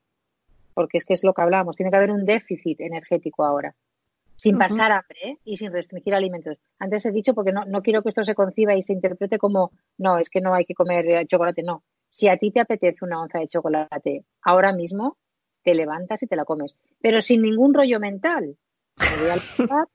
Porque 0.74 0.98
es 0.98 1.04
que 1.04 1.14
es 1.14 1.24
lo 1.24 1.34
que 1.34 1.42
hablábamos, 1.42 1.76
tiene 1.76 1.90
que 1.90 1.96
haber 1.96 2.10
un 2.10 2.24
déficit 2.24 2.80
energético 2.80 3.44
ahora, 3.44 3.74
sin 4.36 4.56
pasar 4.56 4.92
hambre 4.92 5.18
¿eh? 5.22 5.38
y 5.44 5.56
sin 5.56 5.72
restringir 5.72 6.14
alimentos. 6.14 6.58
Antes 6.78 7.04
he 7.06 7.10
dicho, 7.10 7.34
porque 7.34 7.52
no, 7.52 7.64
no 7.66 7.82
quiero 7.82 8.02
que 8.02 8.08
esto 8.08 8.22
se 8.22 8.34
conciba 8.34 8.74
y 8.74 8.82
se 8.82 8.92
interprete 8.92 9.38
como, 9.38 9.72
no, 9.98 10.18
es 10.18 10.30
que 10.30 10.40
no 10.40 10.54
hay 10.54 10.64
que 10.64 10.74
comer 10.74 11.06
eh, 11.08 11.26
chocolate, 11.26 11.62
no. 11.62 11.82
Si 12.08 12.28
a 12.28 12.36
ti 12.36 12.50
te 12.50 12.60
apetece 12.60 13.04
una 13.04 13.20
onza 13.20 13.38
de 13.38 13.48
chocolate 13.48 14.24
ahora 14.42 14.72
mismo, 14.72 15.16
te 15.62 15.74
levantas 15.74 16.22
y 16.22 16.26
te 16.26 16.36
la 16.36 16.44
comes, 16.44 16.74
pero 17.00 17.20
sin 17.20 17.42
ningún 17.42 17.74
rollo 17.74 18.00
mental. 18.00 18.56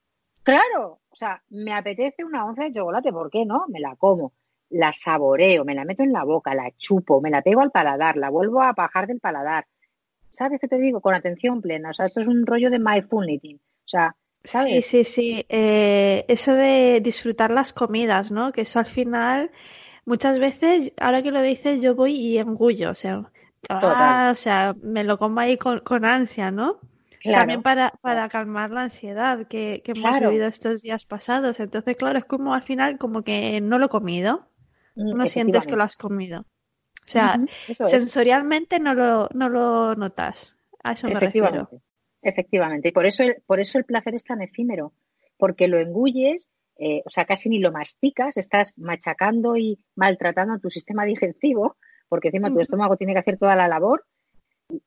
claro, 0.44 1.00
o 1.10 1.16
sea, 1.16 1.42
me 1.50 1.74
apetece 1.74 2.24
una 2.24 2.46
onza 2.46 2.66
de 2.66 2.72
chocolate, 2.72 3.12
¿por 3.12 3.30
qué 3.30 3.46
no? 3.46 3.66
Me 3.68 3.80
la 3.80 3.96
como 3.96 4.34
la 4.76 4.92
saboreo, 4.92 5.64
me 5.64 5.74
la 5.74 5.86
meto 5.86 6.04
en 6.04 6.12
la 6.12 6.26
boca, 6.26 6.54
la 6.54 6.70
chupo, 6.78 7.22
me 7.22 7.30
la 7.30 7.42
pego 7.42 7.62
al 7.62 7.72
paladar, 7.72 8.18
la 8.18 8.30
vuelvo 8.30 8.62
a 8.62 8.74
bajar 8.74 9.08
del 9.08 9.22
paladar. 9.22 9.66
¿Sabes 10.30 10.60
qué 10.60 10.68
te 10.68 10.78
digo? 10.78 11.00
Con 11.00 11.16
atención 11.16 11.62
plena. 11.62 11.92
O 11.92 11.94
sea, 11.94 12.08
esto 12.08 12.20
es 12.20 12.28
un 12.28 12.46
rollo 12.46 12.70
de 12.70 12.80
mindfulness. 12.80 13.42
O 13.56 13.88
sea, 13.88 14.16
¿sabes? 14.44 14.86
Sí, 14.86 15.06
sí, 15.06 15.12
sí. 15.12 15.46
Eh, 15.48 16.26
eso 16.28 16.54
de 16.54 17.00
disfrutar 17.02 17.52
las 17.52 17.72
comidas, 17.72 18.32
¿no? 18.32 18.52
Que 18.52 18.62
eso 18.62 18.80
al 18.80 18.86
final, 18.86 19.50
muchas 20.04 20.40
veces, 20.40 20.92
ahora 20.98 21.24
que 21.24 21.32
lo 21.32 21.42
dices, 21.42 21.82
yo 21.82 21.96
voy 21.96 22.14
y 22.16 22.38
engullo. 22.38 22.90
O 22.90 22.96
sea, 22.96 23.24
ah, 23.70 24.30
o 24.34 24.36
sea 24.36 24.76
me 24.82 25.06
lo 25.06 25.18
como 25.18 25.40
ahí 25.40 25.58
con, 25.58 26.04
ansia, 26.04 26.52
¿no? 26.52 26.80
También 27.24 27.64
para, 27.64 27.92
para 28.02 28.28
calmar 28.28 28.72
la 28.72 28.84
ansiedad 28.84 29.48
que, 29.48 29.82
que 29.86 29.94
hemos 29.94 30.20
vivido 30.20 30.48
estos 30.48 30.82
días 30.82 31.06
pasados. 31.06 31.62
Entonces, 31.62 31.96
claro, 31.96 32.20
es 32.20 32.26
como 32.26 32.54
al 32.54 32.62
final 32.62 32.98
como 32.98 33.24
que 33.24 33.62
no 33.62 33.80
lo 33.80 33.86
he 33.86 33.90
comido. 33.90 34.50
Mm, 34.96 35.18
no 35.18 35.26
sientes 35.28 35.68
que 35.68 35.76
lo 35.76 35.84
has 35.84 35.96
comido. 35.96 36.42
O 36.42 37.08
sea, 37.08 37.40
sensorialmente 37.68 38.80
no 38.80 38.94
lo, 38.94 39.30
no 39.34 39.48
lo 39.50 39.96
notas. 39.96 40.58
A 40.84 40.94
eso 40.94 41.08
me 41.08 41.20
refiero. 41.20 41.70
Efectivamente. 42.22 42.90
Y 42.90 42.92
por 42.92 43.06
eso, 43.06 43.24
el, 43.24 43.36
por 43.46 43.60
eso 43.60 43.78
el 43.78 43.86
placer 43.86 44.16
es 44.16 44.24
tan 44.24 44.42
efímero. 44.42 44.94
Porque 45.38 45.68
lo 45.68 45.80
engulles, 45.80 46.50
eh, 46.78 47.04
o 47.06 47.10
sea, 47.10 47.26
casi 47.26 47.50
ni 47.50 47.60
lo 47.60 47.72
masticas, 47.72 48.38
estás 48.38 48.74
machacando 48.78 49.58
y 49.58 49.80
maltratando 49.96 50.58
tu 50.60 50.72
sistema 50.72 51.06
digestivo, 51.06 51.78
porque 52.10 52.30
encima 52.30 52.52
tu 52.52 52.60
estómago 52.60 52.98
tiene 52.98 53.14
que 53.14 53.20
hacer 53.20 53.38
toda 53.38 53.56
la 53.56 53.68
labor. 53.68 54.06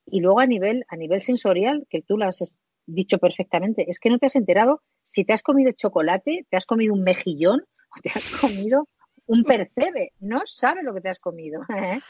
Y, 0.07 0.21
luego 0.21 0.41
a 0.41 0.47
nivel, 0.47 0.85
a 0.89 0.97
nivel 0.97 1.23
sensorial, 1.23 1.87
que 1.89 2.03
tú 2.03 2.17
lo 2.17 2.27
has 2.27 2.51
dicho 2.87 3.19
perfectamente, 3.19 3.89
es 3.89 4.01
que 4.01 4.11
no 4.11 4.19
te 4.19 4.27
has 4.27 4.35
enterado 4.35 4.83
si 5.05 5.25
te 5.25 5.33
has 5.33 5.43
comido 5.43 5.73
chocolate, 5.73 6.47
te 6.51 6.57
has 6.57 6.67
comido 6.67 6.95
un 6.95 7.03
mejillón 7.03 7.61
o 7.61 8.01
te 8.03 8.09
has 8.09 8.29
comido 8.41 8.89
un 9.29 9.45
percebe, 9.45 10.13
no 10.21 10.43
sabe 10.45 10.83
lo 10.83 10.93
que 10.93 11.01
te 11.01 11.09
has 11.09 11.21
comido, 11.21 11.63
¿eh? 11.77 12.01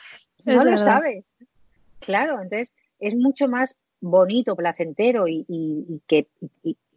no 0.45 0.65
lo 0.65 0.77
sabes. 0.79 1.25
Claro, 2.01 2.41
entonces 2.41 2.73
es 2.99 3.15
mucho 3.15 3.49
más 3.49 3.77
bonito, 4.01 4.57
placentero 4.57 5.27
y, 5.29 6.01
que 6.07 6.29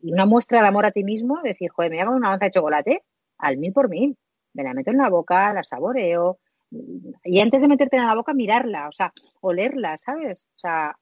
una 0.03 0.25
muestra 0.25 0.61
de 0.61 0.67
amor 0.67 0.85
a 0.85 0.91
ti 0.91 1.03
mismo, 1.03 1.41
decir, 1.43 1.69
joder, 1.69 1.91
me 1.91 2.01
hago 2.01 2.15
una 2.15 2.31
onza 2.31 2.45
de 2.45 2.51
chocolate 2.51 3.03
al 3.37 3.57
mil 3.57 3.73
por 3.73 3.89
mil, 3.89 4.15
me 4.53 4.63
la 4.63 4.73
meto 4.73 4.91
en 4.91 4.97
la 4.97 5.09
boca, 5.09 5.53
la 5.53 5.63
saboreo, 5.63 6.37
y 7.23 7.41
antes 7.41 7.61
de 7.61 7.67
meterte 7.67 7.97
en 7.97 8.05
la 8.05 8.15
boca, 8.15 8.33
mirarla, 8.33 8.87
o 8.87 8.91
sea, 8.91 9.11
olerla, 9.41 9.97
¿sabes? 9.97 10.47
O 10.55 10.59
sea, 10.59 10.95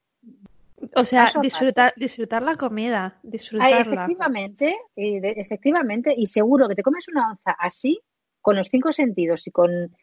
o 0.95 1.03
sea, 1.03 1.29
disfrutar, 1.41 1.93
disfrutar 1.97 2.41
la 2.41 2.55
comida, 2.55 3.19
disfrutarla. 3.21 3.81
efectivamente, 3.81 4.77
efectivamente, 4.95 6.13
y 6.15 6.25
seguro 6.25 6.67
que 6.69 6.75
te 6.75 6.83
comes 6.83 7.07
una 7.09 7.31
onza 7.31 7.51
así 7.51 7.99
con 8.41 8.55
los 8.55 8.67
cinco 8.67 8.91
sentidos 8.91 9.47
y 9.47 9.51
con, 9.51 9.95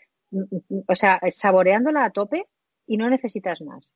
o 0.87 0.95
sea, 0.95 1.21
saboreándola 1.31 2.05
a 2.05 2.11
tope 2.11 2.47
y 2.87 2.97
no 2.97 3.09
necesitas 3.11 3.63
más. 3.63 3.95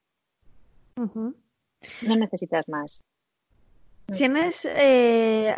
No 0.96 2.16
necesitas 2.16 2.68
más. 2.68 3.04
¿Tienes 4.06 4.64
eh, 4.64 5.54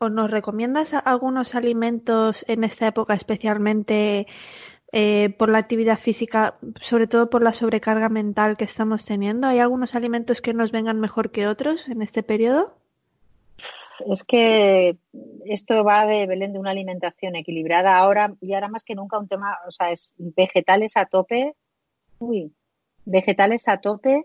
o 0.00 0.08
nos 0.08 0.30
recomiendas 0.30 0.94
algunos 0.94 1.54
alimentos 1.54 2.44
en 2.48 2.64
esta 2.64 2.88
época 2.88 3.14
especialmente 3.14 4.26
eh, 4.92 5.34
por 5.38 5.48
la 5.48 5.58
actividad 5.58 5.98
física, 5.98 6.58
sobre 6.80 7.06
todo 7.06 7.30
por 7.30 7.42
la 7.42 7.52
sobrecarga 7.52 8.08
mental 8.08 8.56
que 8.56 8.64
estamos 8.64 9.04
teniendo? 9.04 9.46
¿Hay 9.46 9.58
algunos 9.58 9.94
alimentos 9.94 10.42
que 10.42 10.54
nos 10.54 10.72
vengan 10.72 11.00
mejor 11.00 11.30
que 11.30 11.48
otros 11.48 11.88
en 11.88 12.02
este 12.02 12.22
periodo? 12.22 12.76
Es 14.10 14.24
que 14.24 14.96
esto 15.46 15.84
va 15.84 16.06
de 16.06 16.26
Belén 16.26 16.52
de 16.52 16.58
una 16.58 16.70
alimentación 16.70 17.36
equilibrada 17.36 17.96
ahora 17.96 18.34
y 18.40 18.54
ahora 18.54 18.68
más 18.68 18.84
que 18.84 18.94
nunca 18.94 19.18
un 19.18 19.28
tema, 19.28 19.58
o 19.66 19.70
sea, 19.70 19.90
es 19.90 20.14
vegetales 20.18 20.96
a 20.96 21.06
tope, 21.06 21.54
uy, 22.18 22.52
vegetales 23.04 23.68
a 23.68 23.78
tope, 23.78 24.24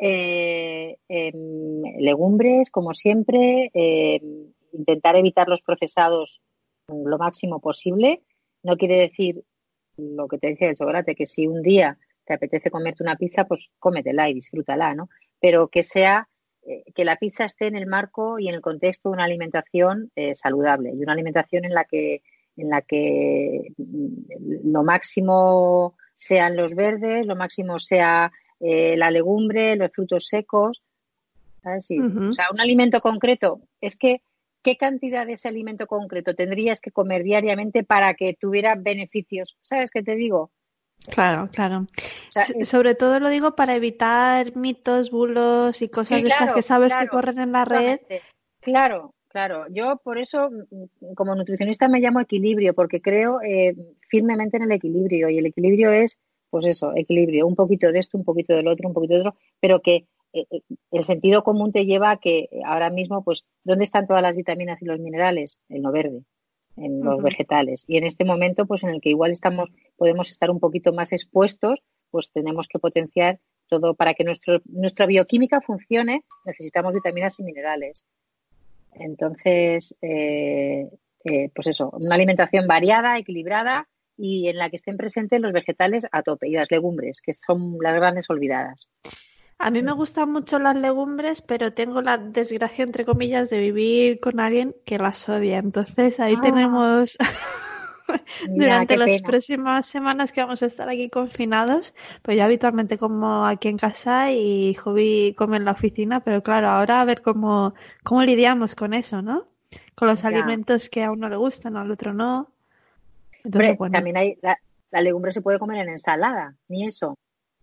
eh, 0.00 0.96
legumbres 1.98 2.70
como 2.70 2.92
siempre, 2.92 3.70
em, 3.74 4.52
intentar 4.72 5.16
evitar 5.16 5.48
los 5.48 5.62
procesados 5.62 6.42
lo 6.88 7.18
máximo 7.18 7.60
posible. 7.60 8.22
No 8.62 8.76
quiere 8.76 8.96
decir 8.96 9.42
lo 9.96 10.28
que 10.28 10.38
te 10.38 10.48
decía 10.48 10.70
el 10.70 10.76
chocolate, 10.76 11.14
que 11.14 11.26
si 11.26 11.46
un 11.46 11.62
día 11.62 11.98
te 12.24 12.34
apetece 12.34 12.70
comerte 12.70 13.02
una 13.02 13.16
pizza, 13.16 13.44
pues 13.44 13.72
cómetela 13.78 14.28
y 14.28 14.34
disfrútala, 14.34 14.94
¿no? 14.94 15.08
Pero 15.40 15.68
que 15.68 15.82
sea 15.82 16.28
eh, 16.66 16.84
que 16.94 17.04
la 17.04 17.16
pizza 17.16 17.44
esté 17.44 17.66
en 17.66 17.76
el 17.76 17.86
marco 17.86 18.38
y 18.38 18.48
en 18.48 18.54
el 18.54 18.60
contexto 18.60 19.08
de 19.08 19.14
una 19.14 19.24
alimentación 19.24 20.10
eh, 20.14 20.34
saludable 20.34 20.92
y 20.94 21.02
una 21.02 21.12
alimentación 21.12 21.64
en 21.64 21.74
la 21.74 21.84
que 21.84 22.22
en 22.56 22.68
la 22.68 22.82
que 22.82 23.72
mm, 23.78 24.70
lo 24.70 24.82
máximo 24.82 25.94
sean 26.16 26.56
los 26.56 26.74
verdes, 26.74 27.26
lo 27.26 27.34
máximo 27.34 27.78
sea 27.78 28.30
eh, 28.60 28.96
la 28.96 29.10
legumbre, 29.10 29.76
los 29.76 29.90
frutos 29.90 30.26
secos. 30.26 30.82
O 31.64 32.32
sea, 32.32 32.46
un 32.52 32.60
alimento 32.60 33.00
concreto. 33.00 33.60
Es 33.80 33.96
que, 33.96 34.22
¿qué 34.62 34.76
cantidad 34.76 35.26
de 35.26 35.34
ese 35.34 35.48
alimento 35.48 35.86
concreto 35.86 36.34
tendrías 36.34 36.80
que 36.80 36.90
comer 36.90 37.22
diariamente 37.22 37.84
para 37.84 38.14
que 38.14 38.36
tuviera 38.38 38.74
beneficios? 38.74 39.56
¿Sabes 39.62 39.90
qué 39.90 40.02
te 40.02 40.14
digo? 40.14 40.50
Claro, 41.08 41.48
claro. 41.52 41.86
Sobre 42.64 42.94
todo 42.94 43.20
lo 43.20 43.28
digo 43.28 43.56
para 43.56 43.74
evitar 43.74 44.56
mitos, 44.56 45.10
bulos 45.10 45.82
y 45.82 45.88
cosas 45.88 46.22
de 46.22 46.28
estas 46.28 46.52
que 46.52 46.62
sabes 46.62 46.94
que 46.94 47.08
corren 47.08 47.38
en 47.38 47.52
la 47.52 47.64
red. 47.64 48.00
Claro, 48.60 49.14
claro. 49.28 49.66
Yo 49.70 49.96
por 50.04 50.18
eso, 50.18 50.50
mm, 50.50 51.14
como 51.14 51.34
nutricionista, 51.34 51.88
me 51.88 52.00
llamo 52.00 52.20
equilibrio, 52.20 52.74
porque 52.74 53.00
creo 53.00 53.40
eh, 53.42 53.74
firmemente 54.08 54.58
en 54.58 54.64
el 54.64 54.72
equilibrio. 54.72 55.30
Y 55.30 55.38
el 55.38 55.46
equilibrio 55.46 55.90
es, 55.92 56.18
pues 56.50 56.66
eso, 56.66 56.92
equilibrio. 56.94 57.46
Un 57.46 57.56
poquito 57.56 57.90
de 57.90 57.98
esto, 57.98 58.18
un 58.18 58.24
poquito 58.24 58.54
del 58.54 58.68
otro, 58.68 58.88
un 58.88 58.94
poquito 58.94 59.14
de 59.14 59.20
otro, 59.20 59.34
pero 59.60 59.80
que 59.80 60.06
eh, 60.32 60.46
eh, 60.50 60.60
el 60.92 61.04
sentido 61.04 61.42
común 61.42 61.72
te 61.72 61.86
lleva 61.86 62.10
a 62.10 62.16
que 62.18 62.48
ahora 62.64 62.90
mismo, 62.90 63.24
pues, 63.24 63.46
¿dónde 63.64 63.84
están 63.84 64.06
todas 64.06 64.22
las 64.22 64.36
vitaminas 64.36 64.82
y 64.82 64.84
los 64.84 65.00
minerales? 65.00 65.60
En 65.68 65.82
lo 65.82 65.90
verde 65.90 66.24
en 66.80 67.00
los 67.04 67.22
vegetales. 67.22 67.84
Y 67.86 67.98
en 67.98 68.04
este 68.04 68.24
momento, 68.24 68.66
pues 68.66 68.82
en 68.82 68.90
el 68.90 69.00
que 69.00 69.10
igual 69.10 69.30
estamos, 69.30 69.70
podemos 69.96 70.30
estar 70.30 70.50
un 70.50 70.60
poquito 70.60 70.92
más 70.92 71.12
expuestos, 71.12 71.82
pues 72.10 72.30
tenemos 72.32 72.68
que 72.68 72.78
potenciar 72.78 73.38
todo 73.68 73.94
para 73.94 74.14
que 74.14 74.24
nuestro, 74.24 74.60
nuestra 74.64 75.06
bioquímica 75.06 75.60
funcione, 75.60 76.24
necesitamos 76.44 76.94
vitaminas 76.94 77.38
y 77.38 77.44
minerales. 77.44 78.04
Entonces, 78.92 79.96
eh, 80.02 80.88
eh, 81.24 81.50
pues 81.54 81.68
eso, 81.68 81.90
una 81.90 82.14
alimentación 82.14 82.66
variada, 82.66 83.18
equilibrada 83.18 83.88
y 84.16 84.48
en 84.48 84.58
la 84.58 84.70
que 84.70 84.76
estén 84.76 84.96
presentes 84.96 85.40
los 85.40 85.52
vegetales 85.52 86.06
a 86.10 86.22
tope 86.22 86.48
y 86.48 86.52
las 86.52 86.70
legumbres, 86.70 87.20
que 87.20 87.34
son 87.34 87.76
las 87.80 87.94
grandes 87.94 88.28
olvidadas. 88.28 88.90
A 89.62 89.70
mí 89.70 89.82
me 89.82 89.92
gustan 89.92 90.32
mucho 90.32 90.58
las 90.58 90.74
legumbres, 90.74 91.42
pero 91.42 91.74
tengo 91.74 92.00
la 92.00 92.16
desgracia, 92.16 92.82
entre 92.82 93.04
comillas, 93.04 93.50
de 93.50 93.58
vivir 93.58 94.18
con 94.18 94.40
alguien 94.40 94.74
que 94.86 94.96
las 94.96 95.28
odia. 95.28 95.58
Entonces 95.58 96.18
ahí 96.18 96.34
ah. 96.38 96.40
tenemos 96.40 97.18
durante 98.48 98.96
las 98.96 99.20
próximas 99.20 99.84
semanas 99.84 100.32
que 100.32 100.40
vamos 100.40 100.62
a 100.62 100.66
estar 100.66 100.88
aquí 100.88 101.10
confinados, 101.10 101.94
pues 102.22 102.38
yo 102.38 102.44
habitualmente 102.44 102.96
como 102.96 103.44
aquí 103.44 103.68
en 103.68 103.76
casa 103.76 104.32
y 104.32 104.72
Joby 104.74 105.34
come 105.36 105.58
en 105.58 105.66
la 105.66 105.72
oficina, 105.72 106.20
pero 106.20 106.42
claro, 106.42 106.70
ahora 106.70 107.02
a 107.02 107.04
ver 107.04 107.20
cómo, 107.20 107.74
cómo 108.02 108.22
lidiamos 108.22 108.74
con 108.74 108.94
eso, 108.94 109.20
¿no? 109.20 109.46
Con 109.94 110.08
los 110.08 110.24
alimentos 110.24 110.88
que 110.88 111.04
a 111.04 111.12
uno 111.12 111.28
le 111.28 111.36
gustan, 111.36 111.76
al 111.76 111.90
otro 111.90 112.14
no. 112.14 112.50
Entonces, 113.44 113.76
también 113.92 114.16
hay 114.16 114.38
la 114.90 115.02
legumbre 115.02 115.32
se 115.32 115.42
puede 115.42 115.58
comer 115.58 115.82
en 115.82 115.90
ensalada, 115.90 116.56
ni 116.68 116.86
eso. 116.86 117.18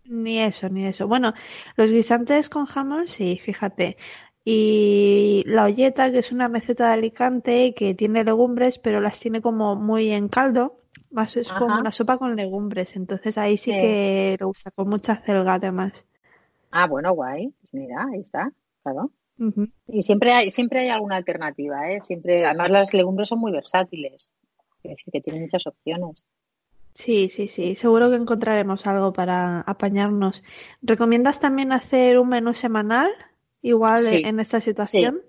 Ni 0.10 0.40
eso, 0.40 0.70
ni 0.70 0.86
eso. 0.86 1.08
Bueno, 1.08 1.34
los 1.76 1.92
guisantes 1.92 2.50
con 2.50 2.66
jamón, 2.66 3.08
sí, 3.08 3.40
fíjate. 3.44 3.98
Y 4.44 5.44
la 5.46 5.66
olleta, 5.66 6.10
que 6.10 6.20
es 6.20 6.32
una 6.32 6.48
receta 6.48 6.88
de 6.88 6.94
Alicante 6.94 7.74
que 7.76 7.94
tiene 7.94 8.24
legumbres, 8.24 8.80
pero 8.80 9.02
las 9.02 9.20
tiene 9.20 9.42
como 9.42 9.76
muy 9.76 10.12
en 10.12 10.30
caldo. 10.30 10.80
Más 11.12 11.36
es 11.36 11.52
como 11.52 11.78
una 11.78 11.92
sopa 11.92 12.18
con 12.18 12.36
legumbres. 12.36 12.96
Entonces 12.96 13.38
ahí 13.38 13.58
sí, 13.58 13.72
que 13.72 14.38
lo 14.40 14.48
gusta, 14.48 14.72
con 14.72 14.88
mucha 14.90 15.16
celga 15.18 15.56
además. 15.56 16.06
Ah, 16.72 16.88
bueno, 16.88 17.14
guay. 17.14 17.54
Pues 17.60 17.74
mira, 17.74 18.08
ahí 18.14 18.22
está, 18.22 18.52
claro. 18.84 19.12
Y 19.88 20.02
siempre 20.02 20.32
hay, 20.32 20.50
siempre 20.50 20.80
hay 20.80 20.90
alguna 20.90 21.18
alternativa, 21.18 21.92
¿eh? 21.92 22.02
Siempre, 22.02 22.46
además 22.46 22.70
las 22.72 22.94
legumbres 22.94 23.30
son 23.30 23.40
muy 23.40 23.52
versátiles. 23.52 24.32
Es 24.84 24.92
decir, 24.92 25.12
que 25.12 25.22
tienen 25.22 25.44
muchas 25.44 25.68
opciones. 25.68 26.26
Sí, 26.98 27.30
sí, 27.30 27.48
sí. 27.48 27.76
Seguro 27.76 28.10
que 28.10 28.16
encontraremos 28.16 28.88
algo 28.88 29.14
para 29.14 29.62
apañarnos. 29.62 30.44
¿Recomiendas 30.82 31.40
también 31.40 31.72
hacer 31.72 32.18
un 32.18 32.30
menú 32.30 32.56
semanal? 32.56 33.12
Igual 33.62 34.00
en 34.12 34.40
esta 34.40 34.60
situación. 34.62 35.22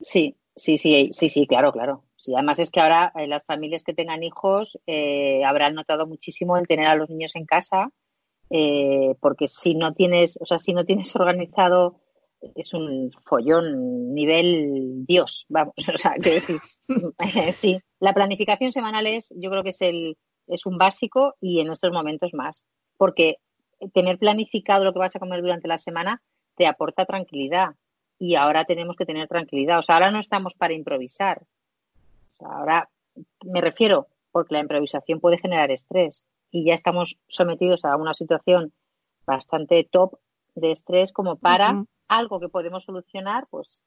Sí. 0.00 0.34
sí, 0.56 0.78
sí, 0.78 1.10
sí, 1.12 1.28
sí, 1.28 1.46
claro, 1.46 1.70
claro. 1.70 2.02
Sí, 2.16 2.34
además 2.34 2.58
es 2.58 2.72
que 2.72 2.80
ahora 2.80 3.12
eh, 3.14 3.28
las 3.28 3.44
familias 3.44 3.84
que 3.84 3.94
tengan 3.94 4.24
hijos 4.24 4.80
eh, 4.88 5.44
habrán 5.44 5.76
notado 5.76 6.08
muchísimo 6.08 6.56
el 6.56 6.66
tener 6.66 6.88
a 6.88 6.96
los 6.96 7.08
niños 7.08 7.36
en 7.36 7.46
casa, 7.46 7.92
eh, 8.50 9.14
porque 9.20 9.46
si 9.46 9.76
no 9.76 9.94
tienes, 9.94 10.36
o 10.42 10.44
sea, 10.44 10.58
si 10.58 10.74
no 10.74 10.84
tienes 10.84 11.14
organizado 11.14 12.00
es 12.56 12.74
un 12.74 13.12
follón 13.12 14.12
nivel 14.12 15.06
Dios, 15.06 15.46
vamos, 15.50 15.74
o 15.94 15.96
sea, 15.96 16.14
quiero 16.20 16.40
decir, 16.40 16.58
sí, 17.52 17.78
la 18.00 18.12
planificación 18.12 18.72
semanal 18.72 19.06
es, 19.06 19.32
yo 19.36 19.50
creo 19.50 19.62
que 19.62 19.70
es 19.70 19.80
el, 19.82 20.16
es 20.46 20.66
un 20.66 20.78
básico 20.78 21.34
y 21.40 21.60
en 21.60 21.70
estos 21.70 21.92
momentos 21.92 22.34
más, 22.34 22.66
porque 22.96 23.36
tener 23.92 24.18
planificado 24.18 24.84
lo 24.84 24.92
que 24.92 24.98
vas 24.98 25.16
a 25.16 25.18
comer 25.18 25.42
durante 25.42 25.68
la 25.68 25.78
semana 25.78 26.22
te 26.56 26.66
aporta 26.66 27.04
tranquilidad 27.04 27.74
y 28.18 28.34
ahora 28.34 28.64
tenemos 28.64 28.96
que 28.96 29.04
tener 29.04 29.28
tranquilidad, 29.28 29.78
o 29.78 29.82
sea, 29.82 29.96
ahora 29.96 30.10
no 30.10 30.18
estamos 30.18 30.54
para 30.54 30.74
improvisar, 30.74 31.42
o 31.42 32.32
sea, 32.32 32.48
ahora 32.48 32.88
me 33.44 33.60
refiero 33.60 34.08
porque 34.32 34.54
la 34.54 34.60
improvisación 34.60 35.20
puede 35.20 35.38
generar 35.38 35.70
estrés 35.70 36.26
y 36.50 36.64
ya 36.64 36.74
estamos 36.74 37.18
sometidos 37.28 37.84
a 37.84 37.96
una 37.96 38.14
situación 38.14 38.72
bastante 39.26 39.84
top 39.90 40.18
de 40.54 40.72
estrés 40.72 41.12
como 41.12 41.36
para 41.36 41.84
algo 42.08 42.40
que 42.40 42.48
podemos 42.48 42.84
solucionar, 42.84 43.46
pues 43.50 43.82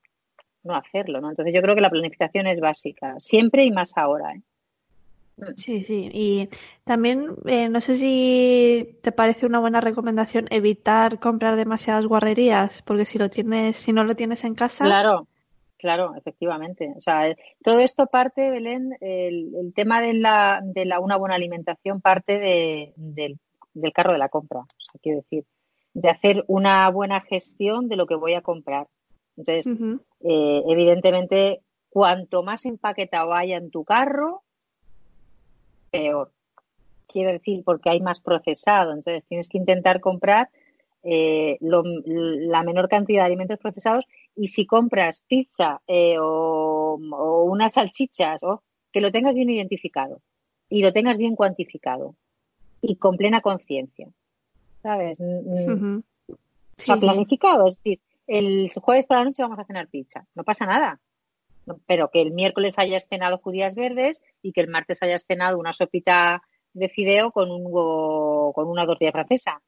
no 0.62 0.74
hacerlo, 0.74 1.20
¿no? 1.20 1.30
Entonces 1.30 1.54
yo 1.54 1.62
creo 1.62 1.74
que 1.74 1.80
la 1.80 1.90
planificación 1.90 2.46
es 2.46 2.60
básica, 2.60 3.14
siempre 3.18 3.64
y 3.64 3.70
más 3.70 3.96
ahora. 3.96 4.34
¿eh? 4.34 4.42
Sí, 5.56 5.84
sí. 5.84 6.10
Y 6.12 6.48
también, 6.84 7.36
eh, 7.46 7.68
no 7.68 7.80
sé 7.80 7.96
si 7.96 8.98
te 9.02 9.12
parece 9.12 9.46
una 9.46 9.60
buena 9.60 9.80
recomendación 9.80 10.46
evitar 10.50 11.20
comprar 11.20 11.56
demasiadas 11.56 12.06
guarrerías, 12.06 12.82
porque 12.82 13.04
si 13.04 13.18
lo 13.18 13.30
tienes, 13.30 13.76
si 13.76 13.92
no 13.92 14.04
lo 14.04 14.14
tienes 14.14 14.44
en 14.44 14.54
casa. 14.54 14.84
Claro, 14.84 15.28
claro, 15.76 16.14
efectivamente. 16.16 16.92
O 16.96 17.00
sea, 17.00 17.28
eh, 17.28 17.36
todo 17.62 17.80
esto 17.80 18.06
parte, 18.06 18.50
Belén, 18.50 18.96
el, 19.00 19.72
tema 19.74 20.00
de 20.02 20.14
la, 20.14 20.60
de 20.62 20.84
la 20.84 21.00
una 21.00 21.16
buena 21.16 21.34
alimentación 21.34 22.00
parte 22.00 22.38
de, 22.38 22.92
del, 22.96 23.38
del 23.74 23.92
carro 23.92 24.12
de 24.12 24.18
la 24.18 24.28
compra. 24.28 24.60
O 24.60 24.66
sea, 24.78 25.00
quiero 25.02 25.18
decir, 25.18 25.44
de 25.94 26.08
hacer 26.08 26.44
una 26.48 26.88
buena 26.90 27.20
gestión 27.20 27.88
de 27.88 27.96
lo 27.96 28.06
que 28.06 28.14
voy 28.14 28.34
a 28.34 28.42
comprar. 28.42 28.88
Entonces, 29.36 29.66
eh, 30.20 30.62
evidentemente, 30.68 31.62
cuanto 31.88 32.42
más 32.42 32.66
empaquetado 32.66 33.34
haya 33.34 33.56
en 33.56 33.70
tu 33.70 33.84
carro, 33.84 34.42
peor. 35.90 36.32
Quiero 37.06 37.32
decir, 37.32 37.62
porque 37.64 37.90
hay 37.90 38.00
más 38.00 38.20
procesado. 38.20 38.92
Entonces, 38.92 39.24
tienes 39.28 39.48
que 39.48 39.58
intentar 39.58 40.00
comprar 40.00 40.48
eh, 41.02 41.58
la 41.60 42.62
menor 42.62 42.88
cantidad 42.88 43.22
de 43.22 43.26
alimentos 43.26 43.58
procesados 43.58 44.06
y 44.36 44.48
si 44.48 44.66
compras 44.66 45.22
pizza 45.26 45.80
eh, 45.86 46.16
o, 46.20 46.98
unas 47.44 47.72
salchichas, 47.72 48.44
o 48.44 48.62
que 48.92 49.00
lo 49.00 49.10
tengas 49.10 49.34
bien 49.34 49.50
identificado 49.50 50.20
y 50.68 50.82
lo 50.82 50.92
tengas 50.92 51.16
bien 51.16 51.36
cuantificado 51.36 52.14
y 52.82 52.96
con 52.96 53.16
plena 53.16 53.40
conciencia. 53.40 54.08
¿sabes? 54.82 55.18
Se 56.76 56.92
ha 56.92 56.96
planificado, 56.96 57.66
es 57.66 57.76
decir, 57.76 58.00
el 58.26 58.70
jueves 58.80 59.06
por 59.06 59.18
la 59.18 59.24
noche 59.24 59.42
vamos 59.42 59.58
a 59.58 59.64
cenar 59.64 59.88
pizza, 59.88 60.26
no 60.34 60.44
pasa 60.44 60.64
nada. 60.66 61.00
Pero 61.86 62.10
que 62.10 62.22
el 62.22 62.32
miércoles 62.32 62.78
hayas 62.78 63.06
cenado 63.08 63.38
judías 63.38 63.74
verdes 63.74 64.20
y 64.42 64.52
que 64.52 64.60
el 64.60 64.68
martes 64.68 65.02
hayas 65.02 65.24
cenado 65.26 65.58
una 65.58 65.72
sopita 65.72 66.42
de 66.72 66.88
fideo 66.88 67.32
con 67.32 67.50
un 67.50 67.64
con 68.52 68.68
una 68.68 68.86
tortilla 68.86 69.12
francesa, 69.12 69.60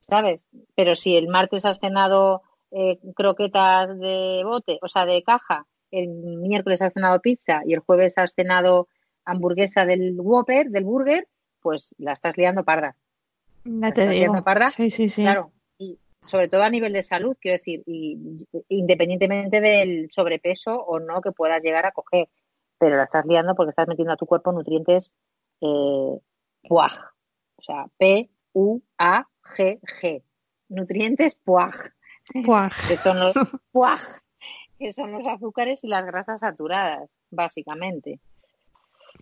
¿sabes? 0.00 0.46
Pero 0.74 0.94
si 0.94 1.16
el 1.16 1.28
martes 1.28 1.64
has 1.64 1.78
cenado 1.78 2.42
eh, 2.70 2.98
croquetas 3.14 3.98
de 3.98 4.42
bote, 4.44 4.78
o 4.82 4.88
sea, 4.88 5.06
de 5.06 5.22
caja, 5.22 5.66
el 5.90 6.08
miércoles 6.08 6.82
has 6.82 6.92
cenado 6.92 7.20
pizza 7.20 7.62
y 7.64 7.74
el 7.74 7.80
jueves 7.80 8.18
has 8.18 8.32
cenado 8.34 8.88
hamburguesa 9.24 9.84
del 9.84 10.16
Whopper, 10.18 10.70
del 10.70 10.84
burger, 10.84 11.28
pues 11.60 11.94
la 11.98 12.12
estás 12.12 12.36
liando 12.36 12.64
parda. 12.64 12.96
Ya 13.64 13.92
te 13.92 14.08
digo. 14.08 14.34
sí, 14.70 14.90
sí, 14.90 15.08
sí. 15.08 15.22
Claro, 15.22 15.52
sobre 16.28 16.48
todo 16.48 16.62
a 16.62 16.70
nivel 16.70 16.92
de 16.92 17.02
salud, 17.02 17.36
quiero 17.40 17.58
decir, 17.58 17.82
y, 17.86 18.18
independientemente 18.68 19.60
del 19.60 20.08
sobrepeso 20.10 20.76
o 20.76 21.00
no 21.00 21.20
que 21.20 21.32
puedas 21.32 21.62
llegar 21.62 21.86
a 21.86 21.92
coger, 21.92 22.28
pero 22.78 22.96
la 22.96 23.04
estás 23.04 23.24
liando 23.26 23.54
porque 23.54 23.70
estás 23.70 23.88
metiendo 23.88 24.12
a 24.12 24.16
tu 24.16 24.26
cuerpo 24.26 24.52
nutrientes 24.52 25.14
eh, 25.60 26.20
PUAG, 26.68 26.92
o 27.56 27.62
sea, 27.62 27.86
P-U-A-G-G, 27.98 28.22
nutrientes 30.68 31.34
PUAG, 31.36 31.92
PUAG. 32.44 32.72
que 32.88 32.96
son 32.98 33.18
los 33.18 33.34
PUAG, 33.72 34.22
que 34.78 34.92
son 34.92 35.12
los 35.12 35.26
azúcares 35.26 35.82
y 35.84 35.88
las 35.88 36.04
grasas 36.04 36.40
saturadas, 36.40 37.16
básicamente. 37.30 38.20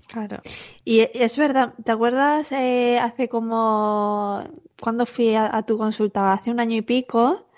Claro. 0.09 0.41
Y 0.85 1.01
es 1.01 1.37
verdad, 1.37 1.75
¿te 1.85 1.93
acuerdas 1.93 2.53
eh, 2.53 2.99
hace 2.99 3.29
como 3.29 4.45
cuando 4.81 5.07
fui 5.07 5.35
a, 5.35 5.63
tu 5.63 5.79
consulta, 5.79 6.33
hace 6.33 6.51
un 6.51 6.61
año 6.61 6.77
y 6.77 6.83
pico, 6.83 7.49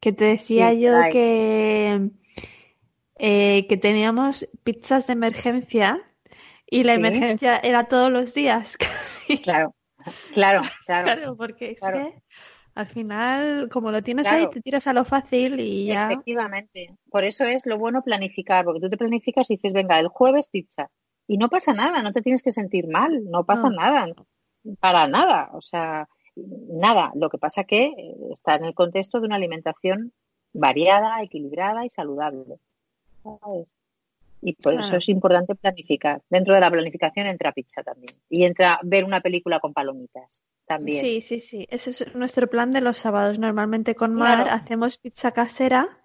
que 0.00 0.12
te 0.12 0.24
decía 0.24 0.72
yo 0.72 0.92
que, 1.10 2.10
eh, 3.18 3.66
que 3.66 3.76
teníamos 3.76 4.48
pizzas 4.62 5.06
de 5.06 5.14
emergencia 5.14 6.02
y 6.68 6.84
la 6.84 6.94
emergencia 6.94 7.58
era 7.58 7.84
todos 7.84 8.10
los 8.10 8.34
días 8.34 8.76
casi. 8.78 9.38
Claro, 9.38 9.74
claro, 10.32 10.62
claro. 10.86 11.04
claro 11.04 11.36
porque 11.36 11.70
es 11.72 11.80
que 11.80 12.22
al 12.74 12.86
final, 12.88 13.70
como 13.70 13.90
lo 13.90 14.02
tienes 14.02 14.26
ahí, 14.26 14.46
te 14.50 14.60
tiras 14.60 14.86
a 14.86 14.92
lo 14.92 15.06
fácil 15.06 15.58
y 15.60 15.86
ya. 15.86 16.08
Efectivamente. 16.08 16.94
Por 17.10 17.24
eso 17.24 17.44
es 17.44 17.64
lo 17.64 17.78
bueno 17.78 18.02
planificar, 18.02 18.66
porque 18.66 18.80
tú 18.80 18.90
te 18.90 18.98
planificas 18.98 19.50
y 19.50 19.54
dices, 19.54 19.72
venga, 19.72 19.98
el 19.98 20.08
jueves 20.08 20.48
pizza, 20.48 20.90
y 21.26 21.38
no 21.38 21.48
pasa 21.48 21.72
nada, 21.72 22.02
no 22.02 22.12
te 22.12 22.22
tienes 22.22 22.42
que 22.42 22.52
sentir 22.52 22.88
mal, 22.88 23.24
no 23.30 23.44
pasa 23.44 23.68
nada, 23.68 24.06
para 24.80 25.06
nada, 25.08 25.50
o 25.52 25.60
sea, 25.60 26.08
nada. 26.36 27.12
Lo 27.14 27.28
que 27.28 27.38
pasa 27.38 27.64
que 27.64 27.84
eh, 27.84 28.16
está 28.30 28.56
en 28.56 28.64
el 28.64 28.74
contexto 28.74 29.20
de 29.20 29.26
una 29.26 29.36
alimentación 29.36 30.12
variada, 30.52 31.22
equilibrada 31.22 31.84
y 31.84 31.90
saludable. 31.90 32.58
Y 34.40 34.54
por 34.54 34.74
eso 34.74 34.96
es 34.96 35.08
importante 35.08 35.54
planificar. 35.54 36.22
Dentro 36.30 36.54
de 36.54 36.60
la 36.60 36.70
planificación 36.70 37.26
entra 37.26 37.52
pizza 37.52 37.82
también. 37.82 38.14
Y 38.28 38.44
entra 38.44 38.78
ver 38.82 39.04
una 39.04 39.20
película 39.20 39.58
con 39.58 39.72
palomitas 39.72 40.42
también. 40.66 41.00
Sí, 41.00 41.20
sí, 41.20 41.40
sí. 41.40 41.66
Ese 41.70 41.90
es 41.90 42.14
nuestro 42.14 42.46
plan 42.48 42.72
de 42.72 42.80
los 42.80 42.98
sábados. 42.98 43.38
Normalmente 43.38 43.94
con 43.94 44.14
Mar 44.14 44.48
hacemos 44.48 44.98
pizza 44.98 45.32
casera 45.32 45.98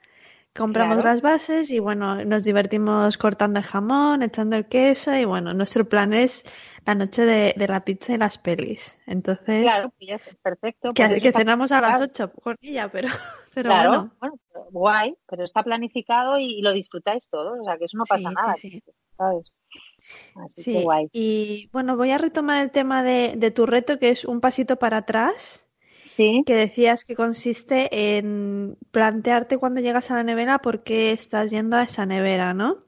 Compramos 0.54 1.04
las 1.04 1.22
bases 1.22 1.72
y 1.72 1.80
bueno, 1.80 2.26
nos 2.26 2.44
divertimos 2.44 3.18
cortando 3.18 3.60
el 3.60 3.66
jamón, 3.66 4.22
echando 4.22 4.58
el 4.58 4.68
queso 4.68 5.16
y 5.16 5.24
bueno, 5.24 5.54
nuestro 5.54 5.88
plan 5.88 6.14
es 6.14 6.44
la 6.86 6.96
noche 6.96 7.26
de, 7.26 7.68
la 7.68 7.86
pizza 7.86 8.14
y 8.14 8.18
las 8.18 8.38
pelis. 8.38 8.98
Entonces, 9.06 9.64
claro, 9.64 9.94
perfecto. 10.42 10.94
Que, 10.94 11.22
que 11.22 11.32
cenamos 11.32 11.72
a 11.72 11.80
las 11.80 12.02
8 12.02 12.34
con 12.34 12.58
ella, 12.62 12.90
pero, 12.92 13.08
pero 13.54 13.70
bueno. 13.70 14.12
guay, 14.72 15.16
pero 15.28 15.44
está 15.44 15.64
planificado 15.64 16.38
y, 16.38 16.62
lo 16.62 16.74
disfrutáis 16.74 17.30
todos, 17.30 17.60
o 17.60 17.64
sea 17.64 17.78
que 17.78 17.86
eso 17.86 17.98
no 17.98 18.06
pasa 18.06 18.32
nada. 18.32 18.56
Sí, 18.56 18.84
¿sabes? 19.18 19.54
sí. 20.58 20.82
guay. 20.84 21.08
Y 21.14 21.70
bueno, 21.72 21.96
voy 21.96 22.12
a 22.12 22.18
retomar 22.18 22.62
el 22.62 22.72
tema 22.72 23.04
de, 23.04 23.36
de 23.38 23.52
tu 23.52 23.66
reto, 23.66 24.00
que 24.00 24.10
es 24.10 24.26
un 24.26 24.42
pasito 24.42 24.78
para 24.78 24.98
atrás. 24.98 25.66
Sí. 26.12 26.44
Que 26.46 26.56
decías 26.56 27.06
que 27.06 27.16
consiste 27.16 28.18
en 28.18 28.76
plantearte 28.92 29.58
cuando 29.58 29.80
llegas 29.80 30.12
a 30.12 30.16
la 30.16 30.24
nevera 30.24 30.60
por 30.60 30.84
qué 30.84 31.14
estás 31.14 31.52
yendo 31.52 31.78
a 31.78 31.84
esa 31.84 32.06
nevera, 32.06 32.54
¿no? 32.54 32.80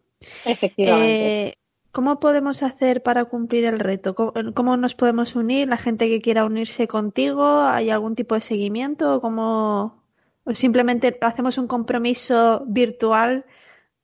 Efectivamente. 0.43 1.47
Eh, 1.47 1.53
¿Cómo 1.93 2.19
podemos 2.19 2.63
hacer 2.63 3.01
para 3.01 3.23
cumplir 3.23 3.63
el 3.63 3.79
reto? 3.79 4.13
¿Cómo, 4.13 4.75
nos 4.75 4.95
podemos 4.95 5.38
unir? 5.38 5.69
¿La 5.69 5.77
gente 5.77 6.09
que 6.09 6.19
quiera 6.19 6.43
unirse 6.43 6.86
contigo? 6.86 7.62
¿Hay 7.62 7.89
algún 7.89 8.15
tipo 8.15 8.36
de 8.36 8.41
seguimiento? 8.41 9.15
¿O, 9.15 9.21
cómo, 9.21 10.03
o 10.43 10.53
simplemente 10.53 11.17
hacemos 11.21 11.57
un 11.57 11.67
compromiso 11.67 12.65
virtual 12.67 13.45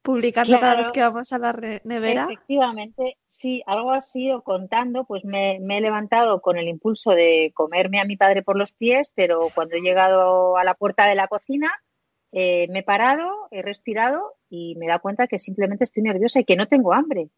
publicando 0.10 0.60
cada 0.60 0.76
vez 0.76 0.92
que 0.92 1.02
vamos 1.02 1.32
a 1.32 1.38
la 1.38 1.54
nevera. 1.84 2.24
Efectivamente, 2.24 3.18
sí, 3.28 3.62
algo 3.68 3.92
así 3.92 4.32
o 4.32 4.42
contando, 4.42 5.04
pues 5.06 5.24
me, 5.24 5.58
he 5.58 5.82
levantado 5.82 6.42
con 6.42 6.58
el 6.58 6.68
impulso 6.68 7.12
de 7.12 7.52
comerme 7.54 8.00
a 8.00 8.06
mi 8.06 8.18
padre 8.18 8.42
por 8.42 8.58
los 8.58 8.74
pies, 8.74 9.12
pero 9.14 9.50
cuando 9.54 9.76
he 9.76 9.82
llegado 9.82 10.58
a 10.58 10.64
la 10.64 10.74
puerta 10.74 11.06
de 11.06 11.14
la 11.14 11.28
cocina, 11.28 11.72
eh, 12.32 12.68
me 12.70 12.80
he 12.80 12.84
parado, 12.84 13.48
he 13.52 13.62
respirado 13.62 14.34
y 14.50 14.76
me 14.78 14.86
he 14.86 14.88
dado 14.88 15.02
cuenta 15.02 15.28
que 15.28 15.38
simplemente 15.38 15.84
estoy 15.84 16.02
nerviosa 16.02 16.40
y 16.40 16.46
que 16.46 16.56
no 16.56 16.68
tengo 16.68 16.94
hambre. 16.94 17.30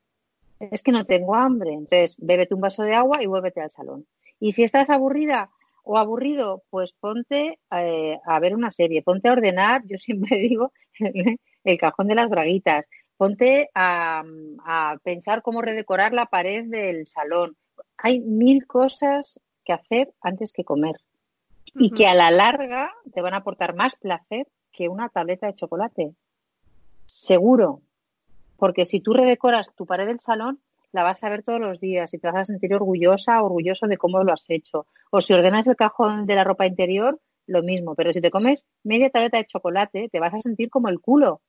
Es 0.59 0.81
que 0.81 0.93
no 0.93 1.05
tengo 1.05 1.35
hambre. 1.35 1.73
Entonces, 1.73 2.15
bébete 2.19 2.55
un 2.55 2.61
vaso 2.61 2.83
de 2.83 2.93
agua 2.93 3.21
y 3.21 3.25
vuélvete 3.25 3.59
al 3.59 3.71
salón. 3.71 4.05
Y 4.39 4.53
si 4.53 4.63
estás 4.63 4.89
aburrida 4.89 5.49
o 5.83 5.97
aburrido, 5.97 6.63
pues 6.69 6.93
ponte 6.93 7.59
eh, 7.71 8.19
a 8.25 8.39
ver 8.39 8.55
una 8.55 8.71
serie, 8.71 9.01
ponte 9.01 9.27
a 9.27 9.33
ordenar, 9.33 9.81
yo 9.85 9.97
siempre 9.97 10.37
digo, 10.49 10.71
el 11.63 11.77
cajón 11.77 12.07
de 12.07 12.15
las 12.15 12.29
braguitas. 12.29 12.87
Ponte 13.17 13.69
a, 13.75 14.23
pensar 15.03 15.41
cómo 15.41 15.61
redecorar 15.61 16.13
la 16.13 16.25
pared 16.25 16.65
del 16.65 17.05
salón. 17.05 17.55
Hay 17.97 18.19
mil 18.19 18.65
cosas 18.65 19.39
que 19.63 19.73
hacer 19.73 20.11
antes 20.21 20.51
que 20.53 20.63
comer 20.63 20.95
y 21.75 21.91
que 21.91 22.07
a 22.07 22.15
la 22.15 22.31
larga 22.31 22.91
te 23.13 23.21
van 23.21 23.35
a 23.35 23.37
aportar 23.37 23.75
más 23.75 23.95
placer 23.95 24.47
que 24.71 24.89
una 24.89 25.09
tableta 25.09 25.47
de 25.47 25.53
chocolate. 25.53 26.15
Seguro. 27.05 27.81
Porque 28.57 28.85
si 28.85 29.01
tú 29.01 29.13
redecoras 29.13 29.67
tu 29.75 29.85
pared 29.85 30.07
del 30.07 30.19
salón, 30.19 30.59
la 30.91 31.03
vas 31.03 31.23
a 31.23 31.29
ver 31.29 31.43
todos 31.43 31.59
los 31.59 31.79
días 31.79 32.13
y 32.13 32.17
te 32.17 32.27
vas 32.27 32.41
a 32.41 32.45
sentir 32.45 32.73
orgullosa, 32.73 33.41
orgulloso 33.41 33.87
de 33.87 33.97
cómo 33.97 34.23
lo 34.23 34.33
has 34.33 34.49
hecho. 34.49 34.87
O 35.11 35.21
si 35.21 35.33
ordenas 35.33 35.67
el 35.67 35.75
cajón 35.75 36.25
de 36.25 36.35
la 36.35 36.43
ropa 36.43 36.65
interior, 36.65 37.19
lo 37.47 37.61
mismo. 37.63 37.95
Pero 37.95 38.13
si 38.13 38.21
te 38.21 38.31
comes 38.31 38.65
media 38.83 39.09
tableta 39.09 39.37
de 39.37 39.45
chocolate, 39.45 40.09
te 40.11 40.19
vas 40.19 40.33
a 40.33 40.41
sentir 40.41 40.69
como 40.69 40.89
el 40.89 40.99
culo 40.99 41.41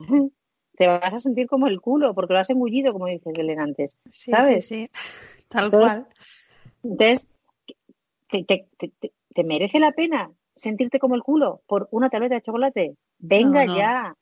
te 0.76 0.86
vas 0.86 1.14
a 1.14 1.18
sentir 1.18 1.46
como 1.46 1.66
el 1.66 1.80
culo 1.80 2.14
porque 2.14 2.32
lo 2.32 2.40
has 2.40 2.50
engullido, 2.50 2.92
como 2.92 3.06
dices 3.06 3.32
Belén 3.36 3.60
antes. 3.60 3.98
¿Sabes? 4.10 4.66
Sí, 4.66 4.86
sí. 4.86 4.90
Tal 5.48 5.70
cual. 5.70 6.06
Entonces, 6.82 7.28
te, 8.28 9.44
merece 9.44 9.78
la 9.78 9.92
pena 9.92 10.30
sentirte 10.54 10.98
como 10.98 11.14
el 11.14 11.22
culo 11.22 11.62
por 11.66 11.88
una 11.90 12.10
tableta 12.10 12.36
de 12.36 12.42
chocolate? 12.42 12.96
Venga 13.18 13.66
ya. 13.66 14.16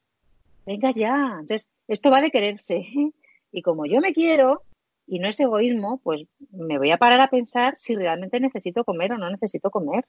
Venga 0.67 0.91
ya. 0.93 1.37
Entonces, 1.41 1.69
esto 1.87 2.11
va 2.11 2.21
de 2.21 2.31
quererse. 2.31 2.87
Y 3.51 3.63
como 3.63 3.87
yo 3.87 4.01
me 4.01 4.13
quiero, 4.13 4.63
y 5.07 5.21
no 5.21 5.29
es 5.29 5.41
egoísmo, 5.41 6.03
pues 6.05 6.25
me 6.51 6.77
voy 6.77 6.91
a 6.91 6.99
parar 6.99 7.19
a 7.23 7.31
pensar 7.31 7.73
si 7.79 7.97
realmente 7.97 8.41
necesito 8.41 8.85
comer 8.85 9.13
o 9.13 9.17
no 9.17 9.31
necesito 9.31 9.71
comer. 9.71 10.05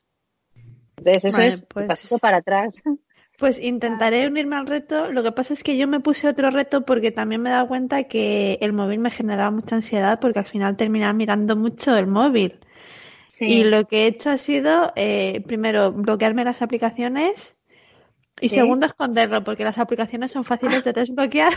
Entonces, 0.98 1.24
eso 1.24 1.42
es 1.42 1.66
pues... 1.74 1.88
pasito 1.88 2.18
para 2.18 2.38
atrás. 2.38 2.84
Pues 3.40 3.58
intentaré 3.58 4.28
unirme 4.28 4.58
al 4.58 4.68
reto. 4.68 5.12
Lo 5.12 5.24
que 5.24 5.32
pasa 5.32 5.54
es 5.54 5.64
que 5.64 5.78
yo 5.78 5.88
me 5.88 6.02
puse 6.02 6.28
otro 6.28 6.52
reto 6.52 6.86
porque 6.86 7.12
también 7.12 7.42
me 7.42 7.50
he 7.50 7.54
dado 7.54 7.68
cuenta 7.70 8.04
que 8.04 8.58
el 8.62 8.74
móvil 8.74 9.00
me 9.00 9.12
generaba 9.12 9.50
mucha 9.50 9.78
ansiedad 9.78 10.20
porque 10.20 10.40
al 10.40 10.46
final 10.46 10.76
terminaba 10.76 11.14
mirando 11.14 11.56
mucho 11.56 11.96
el 11.96 12.08
móvil. 12.08 12.60
Y 13.40 13.64
lo 13.64 13.86
que 13.86 14.04
he 14.04 14.08
hecho 14.08 14.32
ha 14.32 14.38
sido, 14.38 14.92
eh, 14.98 15.42
primero, 15.48 15.94
bloquearme 15.94 16.44
las 16.44 16.62
aplicaciones 16.62 17.56
y 18.42 18.50
segundo, 18.50 18.86
esconderlo 18.86 19.44
porque 19.44 19.64
las 19.64 19.78
aplicaciones 19.78 20.32
son 20.32 20.44
fáciles 20.44 20.84
de 20.84 20.94
desbloquear. 20.94 21.54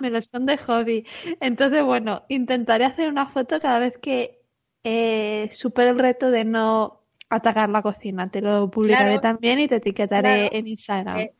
me 0.00 0.10
lo 0.10 0.18
esconde 0.18 0.56
hobby. 0.58 1.06
Entonces, 1.40 1.82
bueno, 1.82 2.24
intentaré 2.28 2.84
hacer 2.84 3.08
una 3.08 3.26
foto 3.26 3.60
cada 3.60 3.78
vez 3.78 3.98
que 3.98 4.40
eh, 4.84 5.48
supere 5.52 5.90
el 5.90 5.98
reto 5.98 6.30
de 6.30 6.44
no 6.44 7.01
atacar 7.32 7.70
la 7.70 7.82
cocina. 7.82 8.28
Te 8.30 8.40
lo 8.40 8.70
publicaré 8.70 9.18
también 9.18 9.58
y 9.58 9.68
te 9.68 9.76
etiquetaré 9.76 10.50
en 10.56 10.66
Instagram. 10.66 11.18
Eh, 11.18 11.32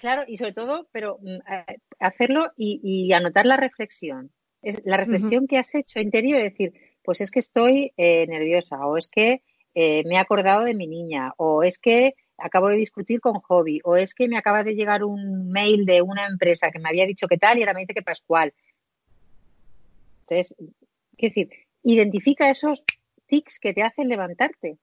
claro, 0.00 0.24
y 0.26 0.36
sobre 0.36 0.52
todo, 0.52 0.88
pero 0.92 1.18
mm, 1.20 1.52
eh, 1.52 1.76
hacerlo 1.98 2.52
y, 2.56 3.12
anotar 3.12 3.46
la 3.46 3.56
reflexión. 3.56 4.30
Es 4.62 4.82
la 4.84 4.98
reflexión 4.98 5.46
que 5.46 5.56
has 5.56 5.74
hecho 5.74 6.00
interior, 6.00 6.38
es 6.40 6.52
decir, 6.52 6.74
pues 7.02 7.22
es 7.22 7.30
que 7.30 7.38
estoy 7.38 7.92
eh, 7.96 8.26
nerviosa, 8.26 8.86
o 8.86 8.98
es 8.98 9.08
que 9.08 9.42
me 9.74 10.16
he 10.16 10.18
acordado 10.18 10.64
de 10.64 10.74
mi 10.74 10.86
niña, 10.86 11.32
o 11.38 11.62
es 11.62 11.78
que 11.78 12.14
acabo 12.36 12.68
de 12.68 12.76
discutir 12.76 13.20
con 13.20 13.40
Hobby, 13.40 13.80
o 13.84 13.96
es 13.96 14.14
que 14.14 14.28
me 14.28 14.36
acaba 14.36 14.62
de 14.62 14.74
llegar 14.74 15.02
un 15.04 15.48
mail 15.48 15.86
de 15.86 16.02
una 16.02 16.26
empresa 16.26 16.70
que 16.70 16.78
me 16.78 16.90
había 16.90 17.06
dicho 17.06 17.26
que 17.26 17.38
tal 17.38 17.56
y 17.56 17.62
ahora 17.62 17.72
me 17.72 17.80
dice 17.80 17.94
que 17.94 18.02
Pascual. 18.02 18.52
Entonces, 20.22 20.54
quiero 21.16 21.34
decir, 21.34 21.50
identifica 21.82 22.50
esos 22.50 22.84
tics 23.26 23.58
que 23.58 23.72
te 23.72 23.82
hacen 23.82 24.08
levantarte 24.08 24.78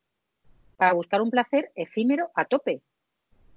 para 0.77 0.93
buscar 0.93 1.21
un 1.21 1.31
placer 1.31 1.71
efímero 1.75 2.29
a 2.35 2.45
tope, 2.45 2.81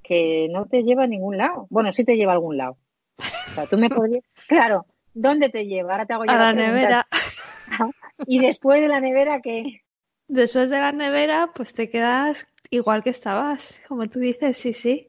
que 0.02 0.48
no 0.50 0.66
te 0.66 0.82
lleva 0.82 1.04
a 1.04 1.06
ningún 1.06 1.36
lado. 1.36 1.66
Bueno, 1.70 1.92
sí 1.92 2.04
te 2.04 2.16
lleva 2.16 2.32
a 2.32 2.34
algún 2.34 2.56
lado. 2.56 2.76
O 3.18 3.54
sea, 3.54 3.66
tú 3.66 3.78
me 3.78 3.88
podrías... 3.88 4.24
Claro, 4.48 4.86
¿dónde 5.14 5.48
te 5.50 5.66
lleva? 5.66 5.92
Ahora 5.92 6.06
te 6.06 6.14
hago 6.14 6.24
yo 6.24 6.32
a 6.32 6.36
la, 6.36 6.52
nevera. 6.52 7.06
y 8.26 8.40
después 8.40 8.80
de 8.80 8.88
la 8.88 9.00
nevera, 9.00 9.40
¿qué? 9.40 9.82
Después 10.26 10.70
de 10.70 10.78
la 10.78 10.92
nevera, 10.92 11.50
pues 11.54 11.72
te 11.74 11.90
quedas 11.90 12.46
igual 12.70 13.02
que 13.02 13.10
estabas, 13.10 13.80
como 13.86 14.08
tú 14.08 14.18
dices, 14.18 14.56
sí, 14.56 14.72
sí. 14.72 15.08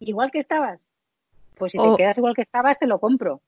Igual 0.00 0.30
que 0.30 0.40
estabas. 0.40 0.80
Pues 1.56 1.72
si 1.72 1.78
te 1.78 1.96
quedas 1.96 2.18
igual 2.18 2.34
que 2.34 2.42
estabas, 2.42 2.78
te 2.78 2.86
lo 2.86 2.98
compro. 2.98 3.40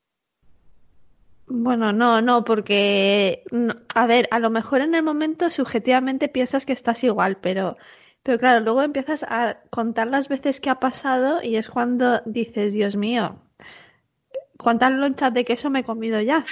Bueno, 1.50 1.94
no, 1.94 2.20
no, 2.20 2.44
porque, 2.44 3.42
a 3.94 4.06
ver, 4.06 4.28
a 4.30 4.38
lo 4.38 4.50
mejor 4.50 4.82
en 4.82 4.94
el 4.94 5.02
momento 5.02 5.50
subjetivamente 5.50 6.28
piensas 6.28 6.66
que 6.66 6.74
estás 6.74 7.02
igual, 7.04 7.38
pero, 7.40 7.78
pero 8.22 8.38
claro, 8.38 8.60
luego 8.60 8.82
empiezas 8.82 9.22
a 9.22 9.62
contar 9.70 10.08
las 10.08 10.28
veces 10.28 10.60
que 10.60 10.68
ha 10.68 10.78
pasado 10.78 11.42
y 11.42 11.56
es 11.56 11.70
cuando 11.70 12.20
dices, 12.26 12.74
Dios 12.74 12.96
mío, 12.96 13.40
¿cuántas 14.58 14.92
lonchas 14.92 15.32
de 15.32 15.46
queso 15.46 15.70
me 15.70 15.80
he 15.80 15.84
comido 15.84 16.20
ya? 16.20 16.44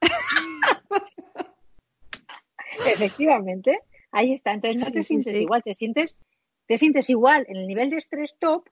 Efectivamente, 2.86 3.80
ahí 4.12 4.32
está. 4.32 4.52
Entonces 4.52 4.80
no 4.80 4.92
te 4.92 5.02
sientes 5.02 5.34
igual, 5.34 5.64
te 5.64 5.74
sientes, 5.74 6.20
te 6.66 6.78
sientes 6.78 7.10
igual 7.10 7.46
en 7.48 7.56
el 7.56 7.66
nivel 7.66 7.90
de 7.90 7.96
estrés 7.96 8.36
top 8.38 8.68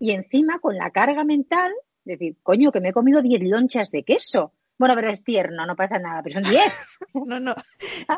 y 0.00 0.10
encima 0.10 0.58
con 0.58 0.76
la 0.76 0.90
carga 0.90 1.22
mental, 1.22 1.72
decir, 2.04 2.36
coño, 2.42 2.72
que 2.72 2.80
me 2.80 2.88
he 2.88 2.92
comido 2.92 3.22
10 3.22 3.42
lonchas 3.44 3.92
de 3.92 4.02
queso 4.02 4.52
bueno, 4.78 4.94
pero 4.94 5.08
es 5.10 5.22
tierno, 5.22 5.66
no 5.66 5.76
pasa 5.76 5.98
nada, 5.98 6.22
pero 6.22 6.34
son 6.34 6.50
10. 6.50 6.62
no, 7.26 7.40
no, 7.40 7.54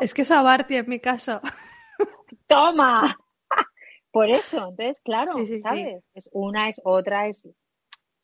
es 0.01 0.13
que 0.13 0.23
es 0.23 0.31
Abarti 0.31 0.75
en 0.75 0.89
mi 0.89 0.99
caso. 0.99 1.41
¡Toma! 2.47 3.17
Por 4.11 4.29
eso, 4.29 4.69
entonces, 4.69 4.99
claro, 5.01 5.33
¿sabes? 5.61 6.03
Es 6.13 6.29
una, 6.33 6.69
es 6.69 6.81
otra, 6.83 7.27
es... 7.27 7.47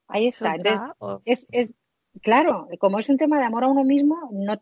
Ahí 0.08 0.28
está. 0.28 0.56
Entonces, 0.56 1.48
es, 1.52 1.76
claro, 2.22 2.67
como 2.80 3.00
es 3.00 3.10
un 3.10 3.17
tema 3.17 3.39
de 3.39 3.46
amor 3.46 3.63
a 3.63 3.67
uno 3.67 3.84
mismo, 3.84 4.30
no, 4.32 4.60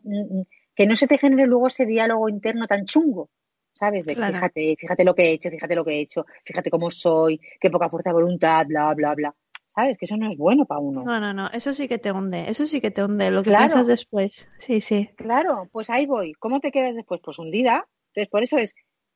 que 0.75 0.85
no 0.85 0.95
se 0.95 1.07
te 1.07 1.17
genere 1.17 1.47
luego 1.47 1.67
ese 1.67 1.85
diálogo 1.85 2.29
interno 2.29 2.67
tan 2.67 2.85
chungo, 2.85 3.29
¿sabes? 3.73 4.05
De 4.05 4.15
fíjate, 4.15 4.75
fíjate 4.77 5.03
lo 5.03 5.15
que 5.15 5.23
he 5.23 5.31
hecho, 5.33 5.49
fíjate 5.49 5.75
lo 5.75 5.85
que 5.85 5.91
he 5.91 6.01
hecho, 6.01 6.25
fíjate 6.45 6.69
cómo 6.69 6.89
soy, 6.89 7.39
qué 7.59 7.69
poca 7.69 7.89
fuerza 7.89 8.09
de 8.09 8.15
voluntad, 8.15 8.65
bla, 8.67 8.93
bla, 8.93 9.13
bla. 9.15 9.35
¿Sabes? 9.81 9.97
Que 9.97 10.05
eso 10.05 10.17
no 10.17 10.29
es 10.29 10.37
bueno 10.37 10.65
para 10.65 10.79
uno. 10.79 11.03
No, 11.03 11.19
no, 11.19 11.33
no, 11.33 11.49
eso 11.49 11.73
sí 11.73 11.87
que 11.87 11.97
te 11.97 12.11
hunde, 12.11 12.49
eso 12.49 12.65
sí 12.65 12.81
que 12.81 12.91
te 12.91 13.03
hunde, 13.03 13.31
lo 13.31 13.43
que 13.43 13.49
piensas 13.49 13.87
después, 13.87 14.47
sí, 14.59 14.79
sí. 14.79 15.09
Claro, 15.15 15.67
pues 15.71 15.89
ahí 15.89 16.05
voy. 16.05 16.33
¿Cómo 16.33 16.59
te 16.59 16.71
quedas 16.71 16.95
después? 16.95 17.19
Pues 17.23 17.39
hundida. 17.39 17.87
Entonces, 18.09 18.29
por 18.29 18.43
eso 18.43 18.57
es, 18.57 18.75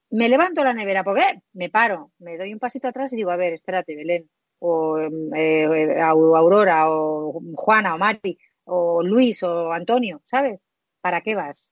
me 0.10 0.30
levanto 0.30 0.63
la 0.63 0.73
nevera, 0.73 1.04
¿por 1.04 1.15
qué? 1.15 1.41
Me 1.54 1.69
paro, 1.69 2.12
me 2.19 2.38
doy 2.38 2.54
un 2.54 2.60
pasito 2.60 2.88
atrás 2.88 3.13
y 3.13 3.17
digo, 3.17 3.30
a 3.30 3.36
ver, 3.36 3.54
espérate, 3.54 3.95
Belén, 3.95 4.30
o 4.60 4.97
eh, 4.99 6.01
Aurora, 6.01 6.89
o 6.89 7.39
Juana, 7.56 7.95
o 7.95 7.97
Mari, 7.97 8.38
o 8.63 9.04
Luis, 9.04 9.43
o 9.43 9.71
Antonio, 9.71 10.21
¿sabes? 10.25 10.60
¿Para 11.01 11.21
qué 11.21 11.36
vas? 11.36 11.71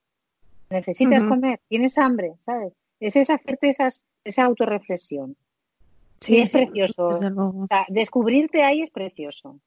¿Necesitas 0.69 1.23
comer? 1.23 1.61
¿Tienes 1.67 1.97
hambre? 1.97 2.33
¿Sabes? 2.41 2.73
Es 2.99 3.15
esa 3.15 3.35
hacerte 3.35 3.69
esas, 3.69 4.03
esa 4.23 4.43
autorreflexión. 4.43 5.35
Sí, 6.23 6.37
es 6.37 6.49
precioso. 6.49 7.07
O 7.07 7.67
sea, 7.67 7.85
descubrirte 7.89 8.63
ahí 8.63 8.81
es 8.81 8.89
precioso. 8.89 9.59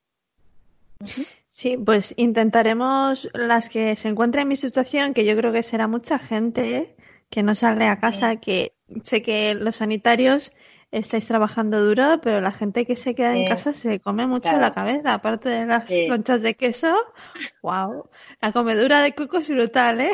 Sí, 1.47 1.77
pues 1.77 2.15
intentaremos 2.17 3.29
las 3.35 3.69
que 3.69 3.95
se 3.97 4.09
encuentren 4.09 4.43
en 4.43 4.49
mi 4.49 4.57
situación, 4.57 5.13
que 5.13 5.27
yo 5.27 5.37
creo 5.37 5.53
que 5.53 5.63
será 5.63 5.87
mucha 5.87 6.19
gente 6.19 6.97
que 7.29 7.43
no 7.43 7.55
sale 7.55 7.87
a 7.89 7.99
casa, 7.99 8.37
que 8.37 8.73
sé 9.03 9.21
que 9.21 9.55
los 9.55 9.77
sanitarios 9.77 10.53
estáis 10.91 11.27
trabajando 11.27 11.85
duro, 11.85 12.21
pero 12.23 12.41
la 12.41 12.53
gente 12.53 12.87
que 12.87 12.97
se 12.97 13.15
queda 13.15 13.37
en 13.37 13.47
casa 13.47 13.75
se 13.75 14.01
come 14.01 14.27
mucho 14.27 14.57
la 14.59 14.73
cabeza, 14.73 15.13
aparte 15.13 15.51
de 15.51 15.67
las 15.67 15.91
lonchas 16.09 16.41
de 16.41 16.55
queso. 16.55 16.97
¡Wow! 17.63 18.09
La 18.41 18.53
comedura 18.53 19.03
de 19.03 19.15
coco 19.15 19.39
es 19.39 19.51
brutal, 19.51 20.01
¿eh? 20.01 20.13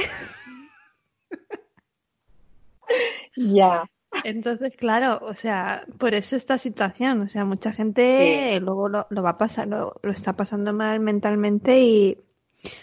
Ya. 3.37 3.85
Entonces, 4.25 4.77
claro, 4.77 5.18
o 5.22 5.35
sea, 5.35 5.85
por 5.98 6.14
eso 6.14 6.37
esta 6.37 6.59
situación, 6.59 7.22
o 7.22 7.29
sea, 7.29 7.44
mucha 7.44 7.72
gente 7.72 8.59
luego 8.61 8.88
lo, 8.88 9.22
va 9.22 9.31
a 9.31 9.38
pasar, 9.38 9.68
lo, 9.68 9.94
está 10.05 10.35
pasando 10.35 10.72
mal 10.72 11.01
mentalmente 11.01 11.81
y 11.81 12.18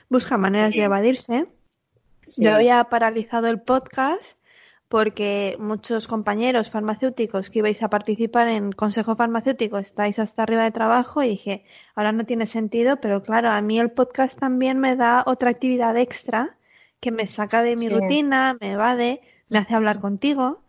busca 0.10 0.38
maneras 0.38 0.74
de 0.74 0.84
evadirse. 0.84 1.48
Yo 2.38 2.54
había 2.54 2.84
paralizado 2.86 3.48
el 3.48 3.62
podcast 3.62 4.38
porque 4.90 5.56
muchos 5.60 6.08
compañeros 6.08 6.72
farmacéuticos 6.72 7.52
que 7.52 7.60
ibais 7.60 7.82
a 7.84 7.90
participar 7.90 8.48
en 8.48 8.72
Consejo 8.72 9.16
Farmacéutico 9.16 9.78
estáis 9.78 10.18
hasta 10.18 10.42
arriba 10.42 10.64
de 10.64 10.72
trabajo 10.72 11.22
y 11.22 11.30
dije, 11.30 11.64
ahora 11.96 12.12
no 12.12 12.26
tiene 12.26 12.48
sentido, 12.48 12.98
pero 13.00 13.22
claro, 13.22 13.50
a 13.52 13.62
mí 13.62 13.80
el 13.80 13.92
podcast 13.92 14.38
también 14.40 14.80
me 14.80 14.96
da 14.96 15.24
otra 15.28 15.52
actividad 15.52 15.96
extra 15.96 16.58
que 17.00 17.12
me 17.12 17.28
saca 17.28 17.62
de 17.62 17.76
mi 17.76 17.88
rutina, 17.88 18.58
me 18.60 18.74
evade, 18.74 19.22
me 19.48 19.60
hace 19.60 19.76
hablar 19.76 20.00
contigo. 20.00 20.60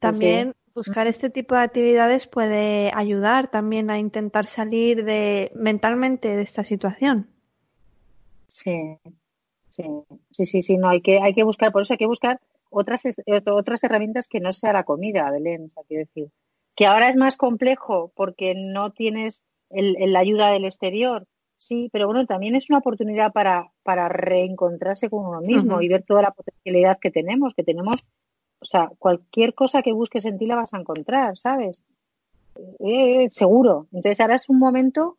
Pues 0.00 0.12
también 0.18 0.54
buscar 0.74 1.08
este 1.08 1.28
tipo 1.28 1.56
de 1.56 1.62
actividades 1.62 2.26
puede 2.26 2.92
ayudar 2.94 3.50
también 3.50 3.90
a 3.90 3.98
intentar 3.98 4.46
salir 4.46 5.04
de 5.04 5.50
mentalmente 5.54 6.36
de 6.36 6.42
esta 6.42 6.62
situación. 6.62 7.28
Sí, 8.46 8.98
sí, 9.68 9.84
sí, 10.30 10.46
sí, 10.46 10.62
sí, 10.62 10.76
no 10.76 10.88
hay 10.88 11.00
que 11.00 11.20
hay 11.20 11.34
que 11.34 11.42
buscar, 11.42 11.72
por 11.72 11.82
eso 11.82 11.94
hay 11.94 11.98
que 11.98 12.06
buscar 12.06 12.40
otras, 12.70 13.02
otras 13.46 13.82
herramientas 13.82 14.28
que 14.28 14.40
no 14.40 14.52
sea 14.52 14.72
la 14.72 14.84
comida, 14.84 15.30
Belén, 15.30 15.72
o 15.74 15.82
quiero 15.84 16.04
decir. 16.04 16.30
Que 16.76 16.86
ahora 16.86 17.08
es 17.08 17.16
más 17.16 17.36
complejo 17.36 18.12
porque 18.14 18.54
no 18.54 18.92
tienes 18.92 19.44
el, 19.70 19.96
la 20.12 20.20
ayuda 20.20 20.52
del 20.52 20.64
exterior, 20.64 21.26
sí, 21.58 21.88
pero 21.92 22.06
bueno, 22.06 22.24
también 22.26 22.54
es 22.54 22.70
una 22.70 22.78
oportunidad 22.78 23.32
para, 23.32 23.72
para 23.82 24.08
reencontrarse 24.08 25.10
con 25.10 25.26
uno 25.26 25.40
mismo 25.40 25.82
y 25.82 25.88
ver 25.88 26.04
toda 26.04 26.22
la 26.22 26.30
potencialidad 26.30 26.98
que 27.00 27.10
tenemos, 27.10 27.54
que 27.54 27.64
tenemos, 27.64 28.06
o 28.60 28.64
sea, 28.64 28.90
cualquier 28.98 29.54
cosa 29.54 29.82
que 29.82 29.92
busques 29.92 30.24
en 30.24 30.38
ti 30.38 30.46
la 30.46 30.56
vas 30.56 30.74
a 30.74 30.78
encontrar, 30.78 31.36
¿sabes? 31.36 31.82
Eh, 32.80 33.28
seguro. 33.30 33.86
Entonces 33.92 34.20
ahora 34.20 34.36
es 34.36 34.48
un 34.48 34.58
momento 34.58 35.16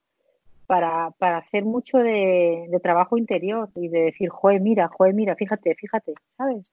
para, 0.67 1.11
para 1.17 1.37
hacer 1.37 1.63
mucho 1.63 1.97
de, 1.97 2.67
de, 2.69 2.79
trabajo 2.79 3.17
interior 3.17 3.69
y 3.75 3.87
de 3.87 4.01
decir, 4.01 4.29
joder, 4.29 4.61
mira, 4.61 4.87
joder, 4.89 5.13
mira, 5.13 5.35
fíjate, 5.35 5.73
fíjate, 5.75 6.13
¿sabes? 6.37 6.71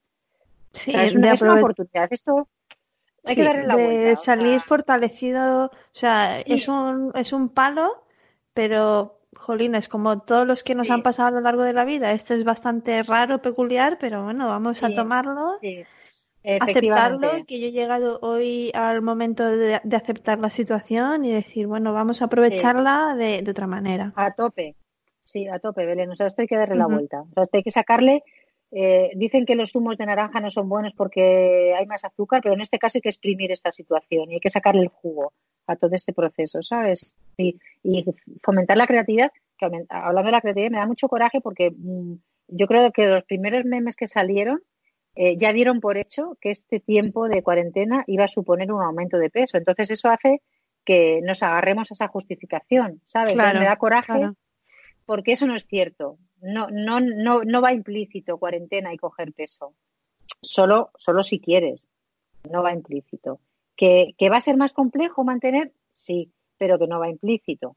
Sí, 0.72 0.92
es, 0.94 1.14
una, 1.14 1.32
oportunidad. 1.54 2.08
Esto 2.10 2.48
hay 3.24 3.34
que 3.34 3.42
darle 3.42 3.66
la 3.66 3.76
de 3.76 4.16
salir 4.16 4.60
fortalecido, 4.60 5.66
o 5.66 5.70
sea, 5.92 6.40
es 6.40 6.68
un 6.68 7.10
es 7.14 7.32
un 7.32 7.48
palo, 7.48 8.04
pero 8.52 9.20
jolines, 9.34 9.88
como 9.88 10.20
todos 10.20 10.46
los 10.46 10.62
que 10.62 10.74
nos 10.74 10.90
han 10.90 11.02
pasado 11.02 11.28
a 11.28 11.32
lo 11.32 11.40
largo 11.40 11.62
de 11.62 11.72
la 11.72 11.84
vida, 11.84 12.12
esto 12.12 12.34
es 12.34 12.44
bastante 12.44 13.02
raro, 13.02 13.40
peculiar, 13.40 13.96
pero 13.98 14.24
bueno, 14.24 14.48
vamos 14.48 14.82
a 14.82 14.90
tomarlo. 14.94 15.54
Aceptarlo, 16.60 17.30
que 17.46 17.60
yo 17.60 17.66
he 17.66 17.72
llegado 17.72 18.18
hoy 18.22 18.70
al 18.74 19.02
momento 19.02 19.44
de, 19.44 19.74
aceptar 19.74 20.38
la 20.38 20.50
situación 20.50 21.24
y 21.24 21.32
decir, 21.32 21.66
bueno, 21.66 21.92
vamos 21.92 22.22
a 22.22 22.26
aprovecharla 22.26 23.14
de, 23.16 23.44
otra 23.48 23.66
manera. 23.66 24.12
A 24.16 24.32
tope, 24.32 24.76
sí, 25.20 25.48
a 25.48 25.58
tope, 25.58 25.86
Belén. 25.86 26.10
O 26.10 26.16
sea, 26.16 26.26
esto 26.26 26.42
hay 26.42 26.48
que 26.48 26.56
darle 26.56 26.76
la 26.76 26.86
vuelta. 26.86 27.22
O 27.22 27.32
sea, 27.34 27.42
esto 27.42 27.56
hay 27.56 27.62
que 27.62 27.70
sacarle 27.70 28.22
eh, 28.72 29.12
dicen 29.14 29.46
que 29.46 29.54
los 29.54 29.70
zumos 29.70 29.96
de 29.96 30.06
naranja 30.06 30.40
no 30.40 30.50
son 30.50 30.68
buenos 30.68 30.92
porque 30.94 31.74
hay 31.74 31.86
más 31.86 32.04
azúcar, 32.04 32.40
pero 32.42 32.54
en 32.54 32.60
este 32.60 32.78
caso 32.78 32.98
hay 32.98 33.02
que 33.02 33.08
exprimir 33.08 33.52
esta 33.52 33.70
situación 33.70 34.30
y 34.30 34.34
hay 34.34 34.40
que 34.40 34.50
sacarle 34.50 34.82
el 34.82 34.88
jugo 34.88 35.32
a 35.66 35.76
todo 35.76 35.94
este 35.94 36.12
proceso, 36.12 36.60
¿sabes? 36.62 37.14
Y, 37.36 37.58
fomentar 38.42 38.76
la 38.76 38.86
creatividad, 38.86 39.30
que 39.56 39.66
hablando 39.88 40.26
de 40.26 40.32
la 40.32 40.40
creatividad 40.40 40.70
me 40.70 40.78
da 40.78 40.86
mucho 40.86 41.08
coraje 41.08 41.40
porque 41.40 41.70
mm, 41.70 42.14
yo 42.48 42.66
creo 42.66 42.90
que 42.92 43.06
los 43.06 43.24
primeros 43.24 43.64
memes 43.64 43.96
que 43.96 44.08
salieron 44.08 44.60
eh, 45.16 45.36
ya 45.36 45.52
dieron 45.52 45.80
por 45.80 45.96
hecho 45.96 46.36
que 46.40 46.50
este 46.50 46.78
tiempo 46.78 47.28
de 47.28 47.42
cuarentena 47.42 48.04
iba 48.06 48.24
a 48.24 48.28
suponer 48.28 48.70
un 48.70 48.82
aumento 48.82 49.18
de 49.18 49.30
peso. 49.30 49.56
Entonces 49.56 49.90
eso 49.90 50.10
hace 50.10 50.42
que 50.84 51.20
nos 51.22 51.42
agarremos 51.42 51.90
a 51.90 51.94
esa 51.94 52.08
justificación, 52.08 53.00
¿sabes? 53.06 53.34
me 53.34 53.42
da 53.42 53.76
coraje 53.76 54.30
porque 55.06 55.32
eso 55.32 55.46
no 55.46 55.54
es 55.54 55.66
cierto. 55.66 56.18
No, 56.42 56.66
no, 56.70 57.00
no, 57.00 57.42
no 57.44 57.62
va 57.62 57.72
implícito 57.72 58.38
cuarentena 58.38 58.92
y 58.92 58.98
coger 58.98 59.32
peso. 59.32 59.74
Solo, 60.42 60.90
solo 60.96 61.22
si 61.22 61.40
quieres. 61.40 61.88
No 62.50 62.62
va 62.62 62.74
implícito. 62.74 63.40
¿Que, 63.76 64.14
va 64.30 64.36
a 64.36 64.40
ser 64.40 64.56
más 64.56 64.74
complejo 64.74 65.24
mantener? 65.24 65.72
Sí, 65.92 66.32
pero 66.58 66.78
que 66.78 66.86
no 66.86 66.98
va 66.98 67.08
implícito. 67.08 67.76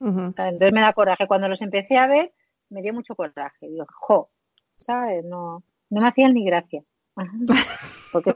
Entonces 0.00 0.72
me 0.72 0.80
da 0.80 0.92
coraje. 0.92 1.26
Cuando 1.26 1.48
los 1.48 1.62
empecé 1.62 1.96
a 1.96 2.06
ver, 2.06 2.32
me 2.70 2.82
dio 2.82 2.92
mucho 2.92 3.14
coraje. 3.14 3.68
Digo, 3.68 3.86
jo, 3.92 4.30
¿sabes? 4.78 5.24
No, 5.24 5.62
no 5.90 6.00
me 6.00 6.08
hacían 6.08 6.34
ni 6.34 6.44
gracia. 6.44 6.82
Porque 8.12 8.32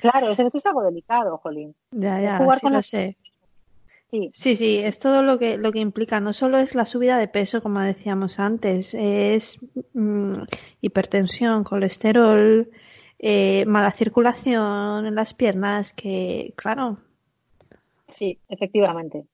claro, 0.00 0.30
es, 0.30 0.40
es 0.40 0.66
algo 0.66 0.82
delicado, 0.82 1.36
Jolín. 1.38 1.74
Ya, 1.90 2.20
ya, 2.20 2.38
jugar 2.38 2.60
con 2.60 2.72
lo 2.72 2.82
sé. 2.82 3.16
Sí. 4.32 4.54
sí, 4.54 4.78
es 4.78 5.00
todo 5.00 5.22
lo 5.22 5.40
que, 5.40 5.58
lo 5.58 5.72
que 5.72 5.80
implica. 5.80 6.20
No 6.20 6.32
solo 6.32 6.58
es 6.58 6.76
la 6.76 6.86
subida 6.86 7.18
de 7.18 7.26
peso, 7.26 7.62
como 7.62 7.80
decíamos 7.80 8.38
antes, 8.38 8.94
es 8.94 9.58
mm, 9.92 10.34
hipertensión, 10.80 11.64
colesterol, 11.64 12.70
eh, 13.18 13.64
mala 13.66 13.90
circulación 13.90 15.06
en 15.06 15.14
las 15.16 15.34
piernas, 15.34 15.92
que, 15.92 16.52
claro. 16.56 16.98
Sí, 18.08 18.38
efectivamente. 18.48 19.26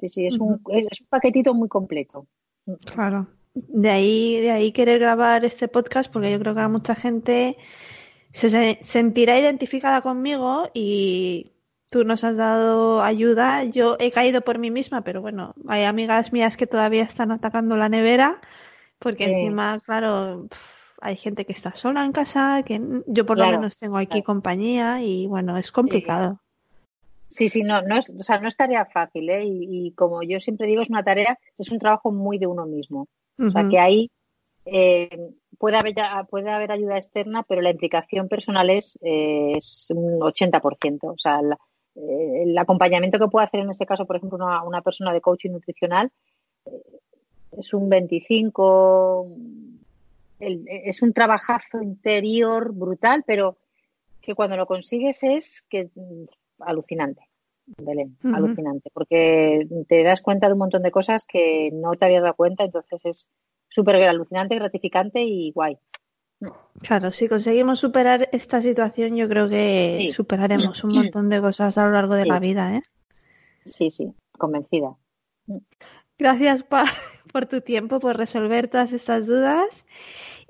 Sí, 0.00 0.08
sí, 0.08 0.26
es, 0.26 0.38
un, 0.40 0.60
es 0.68 1.00
un 1.00 1.06
paquetito 1.08 1.54
muy 1.54 1.68
completo. 1.68 2.26
Claro. 2.86 3.28
De 3.54 3.90
ahí, 3.90 4.40
de 4.40 4.50
ahí 4.50 4.72
querer 4.72 4.98
grabar 4.98 5.44
este 5.44 5.68
podcast, 5.68 6.12
porque 6.12 6.30
yo 6.30 6.38
creo 6.38 6.54
que 6.54 6.60
a 6.60 6.68
mucha 6.68 6.94
gente 6.94 7.56
se 8.32 8.78
sentirá 8.82 9.38
identificada 9.38 10.00
conmigo 10.00 10.68
y 10.74 11.52
tú 11.88 12.02
nos 12.04 12.24
has 12.24 12.36
dado 12.36 13.00
ayuda. 13.02 13.62
Yo 13.62 13.96
he 14.00 14.10
caído 14.10 14.40
por 14.40 14.58
mí 14.58 14.72
misma, 14.72 15.02
pero 15.02 15.22
bueno, 15.22 15.54
hay 15.68 15.84
amigas 15.84 16.32
mías 16.32 16.56
que 16.56 16.66
todavía 16.66 17.04
están 17.04 17.30
atacando 17.30 17.76
la 17.76 17.88
nevera, 17.88 18.40
porque 18.98 19.24
encima, 19.24 19.78
claro, 19.80 20.48
hay 21.00 21.16
gente 21.16 21.44
que 21.44 21.52
está 21.52 21.74
sola 21.76 22.04
en 22.04 22.12
casa, 22.12 22.62
que 22.64 22.80
yo 23.06 23.24
por 23.24 23.38
lo 23.38 23.46
menos 23.46 23.76
tengo 23.76 23.98
aquí 23.98 24.22
compañía 24.22 25.02
y 25.02 25.26
bueno, 25.26 25.56
es 25.56 25.70
complicado. 25.70 26.40
Sí, 27.28 27.48
sí, 27.48 27.62
no, 27.62 27.82
no 27.82 27.96
es, 27.96 28.08
o 28.10 28.22
sea, 28.22 28.38
no 28.38 28.48
es 28.48 28.56
tarea 28.56 28.86
fácil, 28.86 29.28
¿eh? 29.28 29.44
Y, 29.44 29.92
como 29.92 30.22
yo 30.22 30.38
siempre 30.38 30.66
digo, 30.66 30.82
es 30.82 30.90
una 30.90 31.02
tarea, 31.02 31.38
es 31.58 31.70
un 31.70 31.78
trabajo 31.78 32.12
muy 32.12 32.38
de 32.38 32.46
uno 32.46 32.64
mismo. 32.64 33.08
O 33.38 33.50
sea, 33.50 33.68
que 33.68 33.78
ahí 33.78 34.10
eh, 34.66 35.30
puede, 35.58 35.76
haber, 35.76 35.94
puede 36.30 36.50
haber 36.50 36.72
ayuda 36.72 36.96
externa, 36.96 37.42
pero 37.42 37.60
la 37.60 37.70
implicación 37.70 38.28
personal 38.28 38.70
es, 38.70 38.98
eh, 39.02 39.54
es 39.56 39.88
un 39.94 40.20
80%. 40.20 40.98
O 41.02 41.18
sea, 41.18 41.42
la, 41.42 41.58
eh, 41.96 42.42
el 42.42 42.58
acompañamiento 42.58 43.18
que 43.18 43.28
puede 43.28 43.46
hacer 43.46 43.60
en 43.60 43.70
este 43.70 43.86
caso, 43.86 44.06
por 44.06 44.16
ejemplo, 44.16 44.38
una, 44.64 44.82
persona 44.82 45.12
de 45.12 45.20
coaching 45.20 45.50
nutricional 45.50 46.10
eh, 46.66 46.70
es 47.56 47.72
un 47.72 47.88
25, 47.88 49.28
es 50.40 51.02
un 51.02 51.12
trabajazo 51.12 51.80
interior 51.80 52.72
brutal, 52.72 53.22
pero 53.26 53.56
que 54.20 54.34
cuando 54.34 54.56
lo 54.56 54.66
consigues 54.66 55.22
es 55.22 55.62
que 55.68 55.88
mm, 55.94 56.24
alucinante. 56.60 57.23
Belén, 57.66 58.16
alucinante, 58.22 58.90
porque 58.92 59.66
te 59.88 60.02
das 60.02 60.20
cuenta 60.20 60.46
de 60.46 60.52
un 60.52 60.58
montón 60.58 60.82
de 60.82 60.90
cosas 60.90 61.24
que 61.24 61.70
no 61.72 61.92
te 61.92 62.04
habías 62.04 62.22
dado 62.22 62.34
cuenta, 62.34 62.64
entonces 62.64 63.00
es 63.04 63.28
súper 63.68 63.96
alucinante, 63.96 64.54
gratificante 64.56 65.22
y 65.22 65.50
guay. 65.52 65.78
Claro, 66.80 67.12
si 67.12 67.28
conseguimos 67.28 67.80
superar 67.80 68.28
esta 68.32 68.60
situación, 68.60 69.16
yo 69.16 69.28
creo 69.28 69.48
que 69.48 70.10
superaremos 70.12 70.84
un 70.84 70.92
montón 70.94 71.28
de 71.30 71.40
cosas 71.40 71.78
a 71.78 71.86
lo 71.86 71.92
largo 71.92 72.14
de 72.14 72.26
la 72.26 72.38
vida, 72.38 72.76
¿eh? 72.76 72.82
Sí, 73.64 73.90
sí, 73.90 74.12
convencida. 74.38 74.96
Gracias 76.18 76.64
por 77.32 77.46
tu 77.46 77.60
tiempo, 77.60 77.98
por 77.98 78.16
resolver 78.16 78.68
todas 78.68 78.92
estas 78.92 79.26
dudas. 79.26 79.86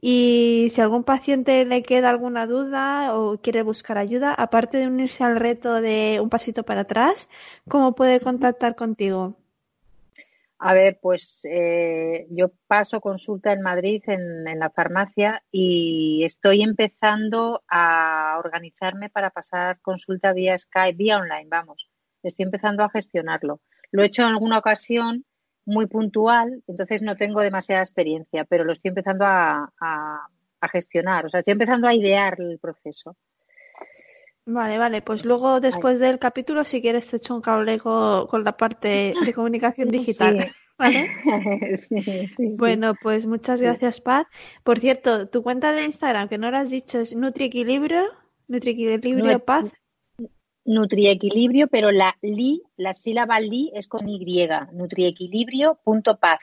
Y 0.01 0.69
si 0.71 0.81
a 0.81 0.85
algún 0.85 1.05
paciente 1.05 1.65
le 1.65 1.83
queda 1.83 2.11
alguna 2.11 2.47
duda 2.47 3.19
o 3.19 3.39
quiere 3.39 3.63
buscar 3.63 3.99
ayuda, 3.99 4.35
aparte 4.35 4.79
de 4.79 4.87
unirse 4.87 5.25
al 5.25 5.37
reto 5.37 5.81
de 5.81 6.21
un 6.23 6.31
pasito 6.31 6.63
para 6.65 6.83
atrás, 6.83 7.29
¿cómo 7.69 7.95
puede 7.95 8.21
contactar 8.21 8.75
contigo? 8.75 9.37
A 10.59 10.73
ver, 10.73 10.99
pues 10.99 11.47
eh, 11.51 12.27
yo 12.31 12.51
paso 12.67 13.01
consulta 13.01 13.53
en 13.53 13.61
Madrid 13.61 14.03
en, 14.07 14.45
la 14.59 14.71
farmacia 14.71 15.43
y 15.51 16.23
estoy 16.25 16.63
empezando 16.63 17.63
a 17.69 18.41
organizarme 18.43 19.11
para 19.11 19.29
pasar 19.31 19.81
consulta 19.83 20.33
vía 20.33 20.57
Skype, 20.57 20.97
vía 20.97 21.19
online, 21.19 21.49
vamos. 21.49 21.91
Estoy 22.23 22.45
empezando 22.45 22.83
a 22.83 22.89
gestionarlo. 22.89 23.61
Lo 23.91 24.03
he 24.03 24.07
hecho 24.07 24.23
en 24.23 24.29
alguna 24.29 24.59
ocasión 24.59 25.27
muy 25.67 25.87
puntual, 25.87 26.63
entonces 26.67 27.03
no 27.03 27.17
tengo 27.17 27.41
demasiada 27.41 27.83
experiencia, 27.83 28.45
pero 28.45 28.65
lo 28.65 28.73
estoy 28.73 28.91
empezando 28.91 29.25
a, 29.25 29.71
a 30.65 30.69
gestionar. 30.69 31.27
O 31.27 31.29
sea, 31.29 31.41
estoy 31.41 31.53
empezando 31.53 31.87
a 31.87 31.95
idear 31.95 32.41
el 32.41 32.59
proceso. 32.59 33.17
Vale, 34.47 34.77
vale, 34.77 35.01
pues 35.01 35.25
luego 35.25 35.61
después 35.61 36.01
del 36.01 36.19
capítulo, 36.19 36.65
si 36.65 36.83
quieres, 36.83 37.11
te 37.11 37.17
echo 37.17 37.35
un 37.35 37.41
cable 37.41 37.79
con, 37.79 38.45
la 38.45 38.57
parte 38.57 39.15
de 39.25 39.33
comunicación 39.33 39.91
digital. 39.91 40.53
¿Vale? 40.79 41.09
bueno, 42.59 42.95
pues 43.01 43.27
muchas 43.27 43.63
gracias, 43.63 44.01
Paz. 44.01 44.27
Por 44.65 44.81
cierto, 44.81 45.29
tu 45.29 45.43
cuenta 45.43 45.73
de 45.73 45.85
Instagram, 45.85 46.29
que 46.29 46.37
no 46.37 46.51
lo 46.51 46.59
has 46.59 46.69
dicho, 46.69 46.99
es 46.99 47.15
Nutriequilibrio, 47.15 48.03
Nutriequilibrio 48.49 49.39
Paz. 49.39 49.67
Nutriequilibrio, 50.65 51.69
pero 51.69 51.91
la 51.91 52.17
li, 52.23 52.63
la 52.77 52.95
sílaba 52.95 53.41
li 53.41 53.71
es 53.75 53.87
con 53.87 54.09
Y, 54.09 54.49
nutriequilibrio.paz. 54.73 56.41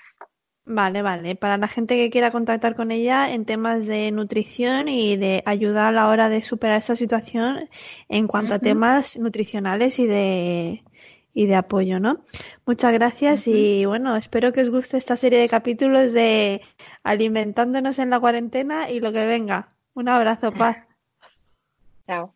Vale, 0.63 1.01
vale. 1.01 1.35
Para 1.35 1.57
la 1.57 1.67
gente 1.67 1.95
que 1.95 2.11
quiera 2.11 2.31
contactar 2.31 2.75
con 2.75 2.91
ella 2.91 3.33
en 3.33 3.45
temas 3.45 3.87
de 3.87 4.11
nutrición 4.11 4.87
y 4.87 5.17
de 5.17 5.41
ayudar 5.45 5.87
a 5.87 5.91
la 5.91 6.07
hora 6.07 6.29
de 6.29 6.43
superar 6.43 6.77
esta 6.77 6.95
situación 6.95 7.67
en 8.09 8.27
cuanto 8.27 8.53
a 8.53 8.59
temas 8.59 9.17
nutricionales 9.17 9.97
y 9.97 10.05
de 10.05 10.83
y 11.33 11.45
de 11.45 11.55
apoyo, 11.55 11.99
¿no? 11.99 12.23
Muchas 12.65 12.93
gracias 12.93 13.47
y 13.47 13.85
bueno, 13.85 14.15
espero 14.17 14.51
que 14.51 14.61
os 14.61 14.69
guste 14.69 14.97
esta 14.97 15.15
serie 15.15 15.39
de 15.39 15.49
capítulos 15.49 16.11
de 16.11 16.61
alimentándonos 17.03 17.99
en 17.99 18.09
la 18.09 18.19
cuarentena 18.19 18.89
y 18.89 18.99
lo 18.99 19.11
que 19.11 19.25
venga. 19.25 19.73
Un 19.93 20.09
abrazo, 20.09 20.51
paz. 20.51 20.77
Chao. 22.05 22.33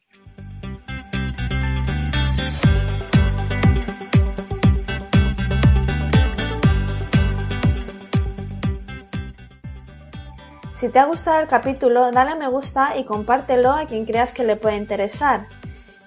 Si 10.76 10.90
te 10.90 11.00
ha 11.00 11.06
gustado 11.06 11.40
el 11.40 11.48
capítulo, 11.48 12.12
dale 12.12 12.32
a 12.32 12.36
me 12.36 12.50
gusta 12.50 12.98
y 12.98 13.06
compártelo 13.06 13.72
a 13.72 13.88
quien 13.88 14.06
creas 14.06 14.34
que 14.34 14.44
le 14.44 14.58
puede 14.58 14.76
interesar. 14.76 15.48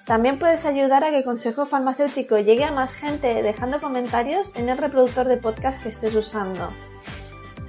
También 0.05 0.37
puedes 0.37 0.63
ayudar 0.63 1.03
a 1.03 1.09
que 1.09 1.23
Consejo 1.23 1.65
Farmacéutico 1.65 2.37
llegue 2.37 2.65
a 2.65 2.71
más 2.71 2.93
gente 2.93 3.41
dejando 3.41 3.81
comentarios 3.81 4.55
en 4.55 4.69
el 4.69 4.77
reproductor 4.77 5.27
de 5.27 5.37
podcast 5.37 5.81
que 5.81 5.89
estés 5.89 6.13
usando. 6.13 6.69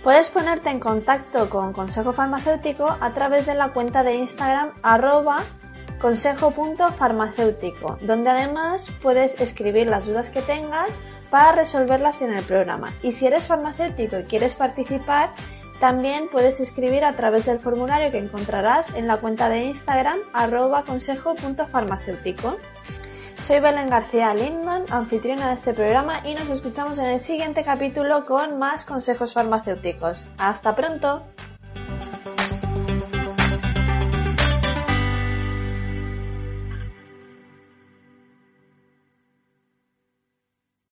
Puedes 0.05 0.29
ponerte 0.29 0.69
en 0.69 0.79
contacto 0.79 1.49
con 1.49 1.73
Consejo 1.73 2.13
Farmacéutico 2.13 2.95
a 3.01 3.15
través 3.15 3.47
de 3.47 3.55
la 3.55 3.73
cuenta 3.73 4.03
de 4.03 4.17
Instagram 4.17 4.75
arroba 4.83 5.39
consejo.farmacéutico, 6.01 7.97
donde 8.03 8.29
además 8.29 8.93
puedes 9.03 9.41
escribir 9.41 9.87
las 9.87 10.05
dudas 10.05 10.29
que 10.29 10.43
tengas 10.43 10.99
para 11.31 11.53
resolverlas 11.53 12.21
en 12.21 12.35
el 12.35 12.45
programa. 12.45 12.93
Y 13.03 13.13
si 13.13 13.27
eres 13.27 13.47
farmacéutico 13.47 14.19
y 14.19 14.25
quieres 14.25 14.55
participar, 14.55 15.31
también 15.81 16.28
puedes 16.31 16.61
escribir 16.61 17.05
a 17.05 17.16
través 17.16 17.47
del 17.47 17.59
formulario 17.59 18.11
que 18.11 18.18
encontrarás 18.18 18.95
en 18.95 19.07
la 19.07 19.16
cuenta 19.16 19.49
de 19.49 19.64
Instagram 19.64 20.18
arroba 20.35 20.85
consejo.farmacéutico. 20.85 22.59
Soy 23.43 23.61
Belén 23.61 23.89
García 23.89 24.35
Lindon, 24.35 24.85
anfitriona 24.91 25.49
de 25.49 25.55
este 25.55 25.72
programa 25.72 26.20
y 26.28 26.35
nos 26.35 26.51
escuchamos 26.51 26.99
en 26.99 27.07
el 27.07 27.20
siguiente 27.20 27.64
capítulo 27.64 28.26
con 28.26 28.59
más 28.59 28.85
consejos 28.85 29.33
farmacéuticos. 29.33 30.26
¡Hasta 30.37 30.76
pronto! 30.76 31.24